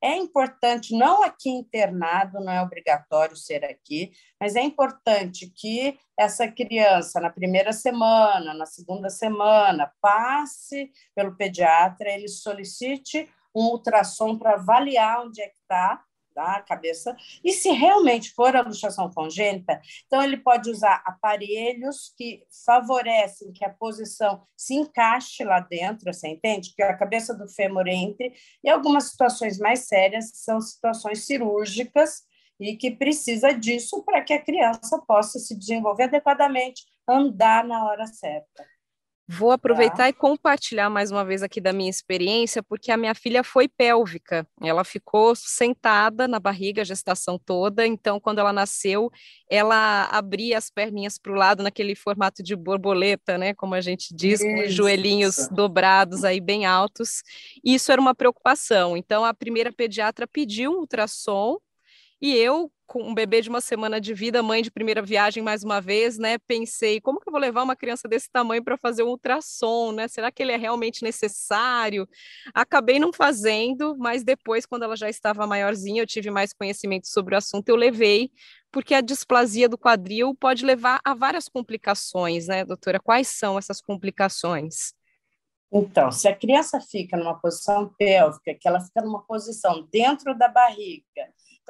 é 0.03 0.17
importante, 0.17 0.97
não 0.97 1.23
aqui 1.23 1.51
internado, 1.51 2.41
não 2.41 2.53
é 2.53 2.63
obrigatório 2.63 3.37
ser 3.37 3.65
aqui, 3.65 4.13
mas 4.41 4.57
é 4.57 4.63
importante 4.63 5.53
que 5.55 5.99
essa 6.19 6.49
criança, 6.49 7.21
na 7.21 7.31
primeira 7.31 7.73
semana, 7.73 8.55
na 8.55 8.67
segunda 8.67 9.11
semana, 9.11 9.93
passe 10.01 10.91
pelo 11.15 11.37
pediatra, 11.37 12.11
ele 12.11 12.29
solicite 12.29 13.29
um 13.55 13.67
ultrassom 13.67 14.39
para 14.39 14.55
avaliar 14.55 15.23
onde 15.27 15.43
é 15.43 15.49
que 15.49 15.59
está 15.59 16.03
da 16.35 16.61
cabeça. 16.61 17.17
E 17.45 17.53
se 17.53 17.71
realmente 17.71 18.33
for 18.33 18.55
a 18.55 18.63
luxação 18.63 19.11
congênita, 19.11 19.81
então 20.07 20.23
ele 20.23 20.37
pode 20.37 20.71
usar 20.71 21.03
aparelhos 21.05 22.13
que 22.17 22.45
favorecem 22.65 23.53
que 23.53 23.65
a 23.65 23.71
posição 23.71 24.43
se 24.57 24.75
encaixe 24.75 25.45
lá 25.45 25.61
dentro, 25.61 26.13
você 26.13 26.29
entende? 26.29 26.75
Que 26.75 26.83
a 26.83 26.97
cabeça 26.97 27.35
do 27.35 27.49
fêmur 27.49 27.87
entre. 27.87 28.33
E 28.63 28.69
algumas 28.69 29.11
situações 29.11 29.59
mais 29.59 29.81
sérias 29.81 30.31
são 30.35 30.61
situações 30.61 31.27
cirúrgicas 31.27 32.23
e 32.59 32.77
que 32.77 32.91
precisa 32.91 33.53
disso 33.53 34.03
para 34.05 34.23
que 34.23 34.35
a 34.35 34.43
criança 34.43 34.99
possa 35.07 35.39
se 35.39 35.57
desenvolver 35.57 36.05
adequadamente, 36.05 36.85
andar 37.09 37.65
na 37.65 37.85
hora 37.87 38.07
certa. 38.07 38.67
Vou 39.33 39.53
aproveitar 39.53 39.97
tá. 39.97 40.09
e 40.09 40.13
compartilhar 40.13 40.91
mais 40.91 41.13
uma 41.13 41.25
vez 41.25 41.41
aqui 41.41 41.61
da 41.61 41.73
minha 41.73 41.89
experiência, 41.89 42.65
porque 42.65 42.91
a 42.91 42.97
minha 42.97 43.15
filha 43.15 43.45
foi 43.45 43.69
pélvica. 43.69 44.45
Ela 44.61 44.83
ficou 44.83 45.37
sentada 45.37 46.27
na 46.27 46.41
barriga 46.41 46.83
a 46.83 46.85
gestação 46.85 47.39
toda, 47.39 47.87
então 47.87 48.19
quando 48.19 48.41
ela 48.41 48.53
nasceu, 48.53 49.09
ela 49.49 50.09
abria 50.11 50.59
as 50.59 50.69
perninhas 50.69 51.17
para 51.17 51.31
o 51.31 51.37
lado 51.37 51.63
naquele 51.63 51.95
formato 51.95 52.43
de 52.43 52.57
borboleta, 52.57 53.39
né, 53.39 53.55
como 53.55 53.77
a 53.77 53.81
gente 53.81 54.13
diz, 54.13 54.41
Isso. 54.41 54.51
com 54.51 54.65
os 54.65 54.75
joelhinhos 54.75 55.49
dobrados 55.53 56.25
aí 56.25 56.41
bem 56.41 56.67
altos. 56.67 57.23
Isso 57.65 57.93
era 57.93 58.01
uma 58.01 58.17
preocupação. 58.17 58.97
Então 58.97 59.25
a 59.25 59.33
primeira 59.33 59.73
pediatra 59.73 60.27
pediu 60.27 60.73
um 60.73 60.81
ultrassom 60.81 61.59
e 62.21 62.37
eu, 62.37 62.71
com 62.87 63.03
um 63.03 63.15
bebê 63.15 63.41
de 63.41 63.49
uma 63.49 63.61
semana 63.61 64.01
de 64.01 64.13
vida, 64.13 64.43
mãe 64.43 64.63
de 64.63 64.71
primeira 64.71 65.01
viagem 65.01 65.43
mais 65.43 65.63
uma 65.63 65.81
vez, 65.81 66.19
né, 66.19 66.39
pensei, 66.39 67.01
como 67.01 67.21
que 67.21 67.29
eu 67.29 67.33
vou 67.33 67.41
levar 67.41 67.63
uma 67.63 67.77
criança 67.77 68.09
desse 68.09 68.29
tamanho 68.31 68.65
para 68.65 68.77
fazer 68.77 69.05
um 69.05 69.09
ultrassom, 69.11 69.93
né? 69.93 70.09
Será 70.09 70.31
que 70.33 70.43
ele 70.43 70.51
é 70.51 70.57
realmente 70.57 71.03
necessário? 71.05 72.09
Acabei 72.53 72.99
não 72.99 73.13
fazendo, 73.13 73.97
mas 73.97 74.25
depois, 74.25 74.67
quando 74.67 74.83
ela 74.83 74.97
já 74.97 75.09
estava 75.09 75.47
maiorzinha, 75.47 76.03
eu 76.03 76.07
tive 76.07 76.31
mais 76.31 76.53
conhecimento 76.53 77.07
sobre 77.07 77.37
o 77.37 77.39
assunto, 77.39 77.69
eu 77.69 77.77
levei, 77.77 78.31
porque 78.73 78.93
a 78.93 79.01
displasia 79.01 79.69
do 79.69 79.79
quadril 79.79 80.35
pode 80.35 80.65
levar 80.65 81.01
a 81.05 81.15
várias 81.15 81.49
complicações, 81.49 82.49
né, 82.49 82.65
doutora? 82.65 82.99
Quais 82.99 83.29
são 83.29 83.57
essas 83.57 83.81
complicações? 83.81 84.93
Então, 85.73 86.11
se 86.11 86.27
a 86.27 86.35
criança 86.35 86.81
fica 86.81 87.17
numa 87.17 87.41
posição 87.41 87.95
pélvica, 87.97 88.57
que 88.61 88.67
ela 88.67 88.81
fica 88.81 89.01
numa 89.03 89.25
posição 89.25 89.87
dentro 89.93 90.37
da 90.37 90.49
barriga, 90.49 91.05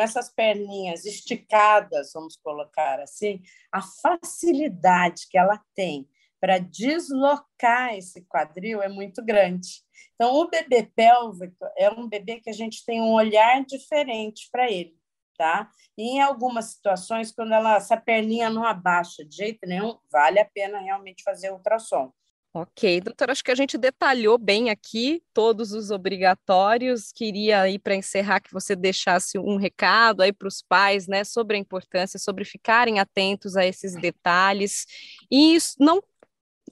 com 0.00 0.04
essas 0.04 0.30
perninhas 0.30 1.04
esticadas, 1.04 2.12
vamos 2.14 2.34
colocar 2.42 3.00
assim, 3.00 3.42
a 3.70 3.82
facilidade 3.82 5.26
que 5.28 5.36
ela 5.36 5.60
tem 5.74 6.08
para 6.40 6.58
deslocar 6.58 7.94
esse 7.94 8.22
quadril 8.22 8.80
é 8.80 8.88
muito 8.88 9.22
grande. 9.22 9.68
Então, 10.14 10.34
o 10.36 10.48
bebê 10.48 10.90
pélvico 10.96 11.66
é 11.76 11.90
um 11.90 12.08
bebê 12.08 12.40
que 12.40 12.48
a 12.48 12.54
gente 12.54 12.82
tem 12.82 13.02
um 13.02 13.12
olhar 13.12 13.62
diferente 13.62 14.48
para 14.50 14.70
ele, 14.70 14.96
tá? 15.36 15.70
E 15.98 16.16
em 16.16 16.22
algumas 16.22 16.72
situações, 16.72 17.30
quando 17.30 17.52
ela, 17.52 17.76
essa 17.76 17.98
perninha 17.98 18.48
não 18.48 18.64
abaixa 18.64 19.22
de 19.22 19.36
jeito 19.36 19.66
nenhum, 19.66 19.98
vale 20.10 20.40
a 20.40 20.46
pena 20.46 20.80
realmente 20.80 21.22
fazer 21.22 21.52
ultrassom. 21.52 22.10
Ok, 22.52 23.00
doutora, 23.00 23.30
acho 23.30 23.44
que 23.44 23.52
a 23.52 23.54
gente 23.54 23.78
detalhou 23.78 24.36
bem 24.36 24.70
aqui 24.70 25.22
todos 25.32 25.72
os 25.72 25.92
obrigatórios. 25.92 27.12
Queria 27.12 27.60
aí 27.60 27.78
para 27.78 27.94
encerrar 27.94 28.40
que 28.40 28.52
você 28.52 28.74
deixasse 28.74 29.38
um 29.38 29.56
recado 29.56 30.20
aí 30.20 30.32
para 30.32 30.48
os 30.48 30.60
pais, 30.60 31.06
né, 31.06 31.22
sobre 31.22 31.56
a 31.56 31.60
importância, 31.60 32.18
sobre 32.18 32.44
ficarem 32.44 32.98
atentos 32.98 33.56
a 33.56 33.64
esses 33.64 33.94
detalhes 33.94 34.84
e 35.30 35.56
não 35.78 36.02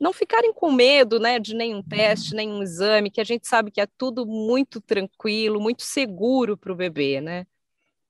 não 0.00 0.12
ficarem 0.12 0.52
com 0.52 0.70
medo, 0.70 1.18
né, 1.18 1.40
de 1.40 1.54
nenhum 1.54 1.82
teste, 1.82 2.32
nenhum 2.32 2.62
exame, 2.62 3.10
que 3.10 3.20
a 3.20 3.24
gente 3.24 3.48
sabe 3.48 3.72
que 3.72 3.80
é 3.80 3.86
tudo 3.98 4.24
muito 4.24 4.80
tranquilo, 4.80 5.60
muito 5.60 5.82
seguro 5.82 6.56
para 6.56 6.72
o 6.72 6.76
bebê, 6.76 7.20
né? 7.20 7.44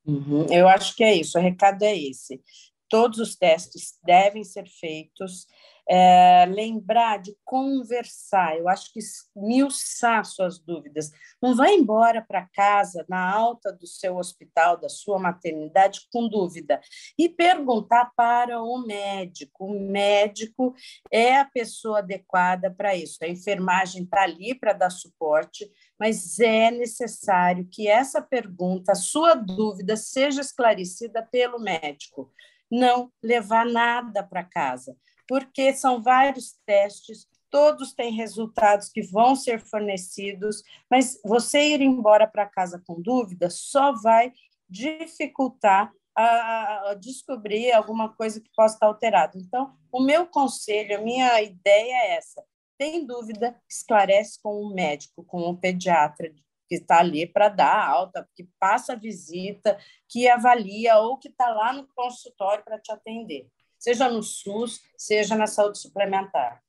Uhum, 0.05 0.45
eu 0.51 0.67
acho 0.67 0.95
que 0.95 1.03
é 1.03 1.15
isso. 1.15 1.37
O 1.37 1.41
recado 1.41 1.81
é 1.83 1.97
esse. 1.97 2.41
Todos 2.89 3.19
os 3.19 3.35
testes 3.35 3.99
devem 4.03 4.43
ser 4.43 4.67
feitos 4.67 5.47
é, 5.91 6.45
lembrar 6.45 7.17
de 7.17 7.35
conversar, 7.43 8.55
eu 8.55 8.69
acho 8.69 8.93
que 8.93 8.99
esmiuçar 8.99 10.23
suas 10.23 10.59
dúvidas. 10.59 11.11
Não 11.41 11.55
vá 11.55 11.71
embora 11.71 12.21
para 12.21 12.47
casa, 12.53 13.03
na 13.09 13.27
alta 13.27 13.73
do 13.73 13.87
seu 13.87 14.17
hospital, 14.17 14.79
da 14.79 14.87
sua 14.87 15.17
maternidade, 15.17 16.01
com 16.13 16.29
dúvida. 16.29 16.79
E 17.17 17.27
perguntar 17.27 18.11
para 18.15 18.61
o 18.61 18.77
médico. 18.85 19.65
O 19.65 19.79
médico 19.79 20.75
é 21.11 21.37
a 21.37 21.45
pessoa 21.45 21.99
adequada 21.99 22.69
para 22.69 22.95
isso. 22.95 23.17
A 23.23 23.27
enfermagem 23.27 24.03
está 24.03 24.21
ali 24.21 24.53
para 24.53 24.73
dar 24.73 24.91
suporte, 24.91 25.67
mas 25.99 26.39
é 26.39 26.69
necessário 26.69 27.67
que 27.67 27.87
essa 27.87 28.21
pergunta, 28.21 28.93
sua 28.93 29.33
dúvida, 29.33 29.97
seja 29.97 30.41
esclarecida 30.41 31.27
pelo 31.31 31.57
médico. 31.57 32.31
Não 32.69 33.11
levar 33.23 33.65
nada 33.65 34.23
para 34.23 34.43
casa 34.43 34.95
porque 35.29 35.71
são 35.75 36.01
vários 36.01 36.57
testes, 36.65 37.27
todos 37.51 37.93
têm 37.93 38.11
resultados 38.11 38.89
que 38.89 39.03
vão 39.03 39.35
ser 39.35 39.59
fornecidos, 39.59 40.63
mas 40.89 41.21
você 41.23 41.75
ir 41.75 41.81
embora 41.81 42.25
para 42.25 42.47
casa 42.47 42.81
com 42.83 42.99
dúvida 42.99 43.47
só 43.47 43.93
vai 43.93 44.33
dificultar 44.67 45.91
a, 46.15 46.95
descobrir 46.99 47.71
alguma 47.71 48.11
coisa 48.15 48.41
que 48.41 48.49
possa 48.55 48.73
estar 48.73 48.87
alterada. 48.87 49.37
Então, 49.37 49.71
o 49.91 50.01
meu 50.01 50.25
conselho, 50.25 50.97
a 50.97 51.01
minha 51.01 51.39
ideia 51.43 51.93
é 51.93 52.17
essa: 52.17 52.43
tem 52.75 53.05
dúvida, 53.05 53.55
esclarece 53.69 54.41
com 54.41 54.59
o 54.63 54.73
médico, 54.73 55.23
com 55.23 55.41
o 55.41 55.55
pediatra 55.55 56.33
que 56.69 56.75
está 56.75 56.99
ali 56.99 57.25
para 57.25 57.49
dar 57.49 57.89
alta, 57.89 58.25
que 58.35 58.47
passa 58.59 58.93
a 58.93 58.95
visita, 58.95 59.77
que 60.07 60.29
avalia 60.29 60.97
ou 60.99 61.17
que 61.17 61.27
está 61.27 61.49
lá 61.49 61.73
no 61.73 61.87
consultório 61.95 62.63
para 62.63 62.79
te 62.79 62.91
atender 62.91 63.49
seja 63.79 64.09
no 64.09 64.21
SUS, 64.21 64.81
seja 64.97 65.35
na 65.35 65.47
saúde 65.47 65.79
suplementar. 65.79 66.61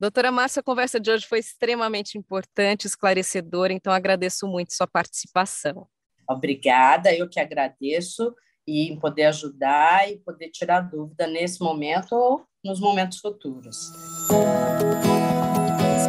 Doutora 0.00 0.32
Márcia, 0.32 0.60
a 0.60 0.62
conversa 0.62 0.98
de 0.98 1.10
hoje 1.10 1.26
foi 1.26 1.38
extremamente 1.38 2.16
importante, 2.16 2.86
esclarecedora, 2.86 3.72
então 3.72 3.92
agradeço 3.92 4.48
muito 4.48 4.72
sua 4.72 4.86
participação. 4.86 5.86
Obrigada, 6.26 7.14
eu 7.14 7.28
que 7.28 7.38
agradeço 7.38 8.34
e 8.66 8.90
em 8.90 8.98
poder 8.98 9.24
ajudar 9.26 10.10
e 10.10 10.18
poder 10.18 10.48
tirar 10.48 10.80
dúvida 10.80 11.26
nesse 11.26 11.60
momento 11.60 12.12
ou 12.14 12.46
nos 12.64 12.80
momentos 12.80 13.18
futuros. 13.18 13.76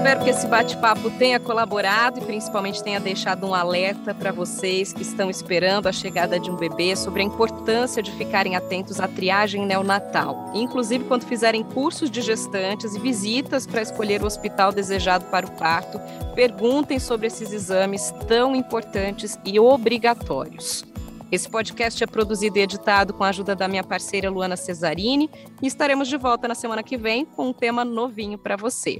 Espero 0.01 0.23
que 0.23 0.31
esse 0.31 0.47
bate-papo 0.47 1.11
tenha 1.11 1.39
colaborado 1.39 2.17
e 2.17 2.25
principalmente 2.25 2.83
tenha 2.83 2.99
deixado 2.99 3.45
um 3.45 3.53
alerta 3.53 4.15
para 4.15 4.31
vocês 4.31 4.91
que 4.91 5.03
estão 5.03 5.29
esperando 5.29 5.85
a 5.85 5.91
chegada 5.91 6.39
de 6.39 6.49
um 6.49 6.55
bebê 6.55 6.95
sobre 6.95 7.21
a 7.21 7.23
importância 7.23 8.01
de 8.01 8.11
ficarem 8.13 8.55
atentos 8.55 8.99
à 8.99 9.07
triagem 9.07 9.63
neonatal, 9.63 10.53
inclusive 10.55 11.03
quando 11.03 11.27
fizerem 11.27 11.63
cursos 11.63 12.09
de 12.09 12.19
gestantes 12.19 12.95
e 12.95 12.99
visitas 12.99 13.67
para 13.67 13.83
escolher 13.83 14.23
o 14.23 14.25
hospital 14.25 14.71
desejado 14.71 15.25
para 15.25 15.45
o 15.45 15.51
parto, 15.51 16.01
perguntem 16.33 16.97
sobre 16.97 17.27
esses 17.27 17.53
exames 17.53 18.11
tão 18.27 18.55
importantes 18.55 19.37
e 19.45 19.59
obrigatórios. 19.59 20.83
Esse 21.31 21.47
podcast 21.47 22.03
é 22.03 22.07
produzido 22.07 22.57
e 22.57 22.61
editado 22.61 23.13
com 23.13 23.23
a 23.23 23.29
ajuda 23.29 23.55
da 23.55 23.67
minha 23.67 23.83
parceira 23.83 24.31
Luana 24.31 24.57
Cesarini 24.57 25.29
e 25.61 25.67
estaremos 25.67 26.07
de 26.07 26.17
volta 26.17 26.47
na 26.47 26.55
semana 26.55 26.81
que 26.81 26.97
vem 26.97 27.23
com 27.23 27.49
um 27.49 27.53
tema 27.53 27.85
novinho 27.85 28.39
para 28.39 28.57
você. 28.57 28.99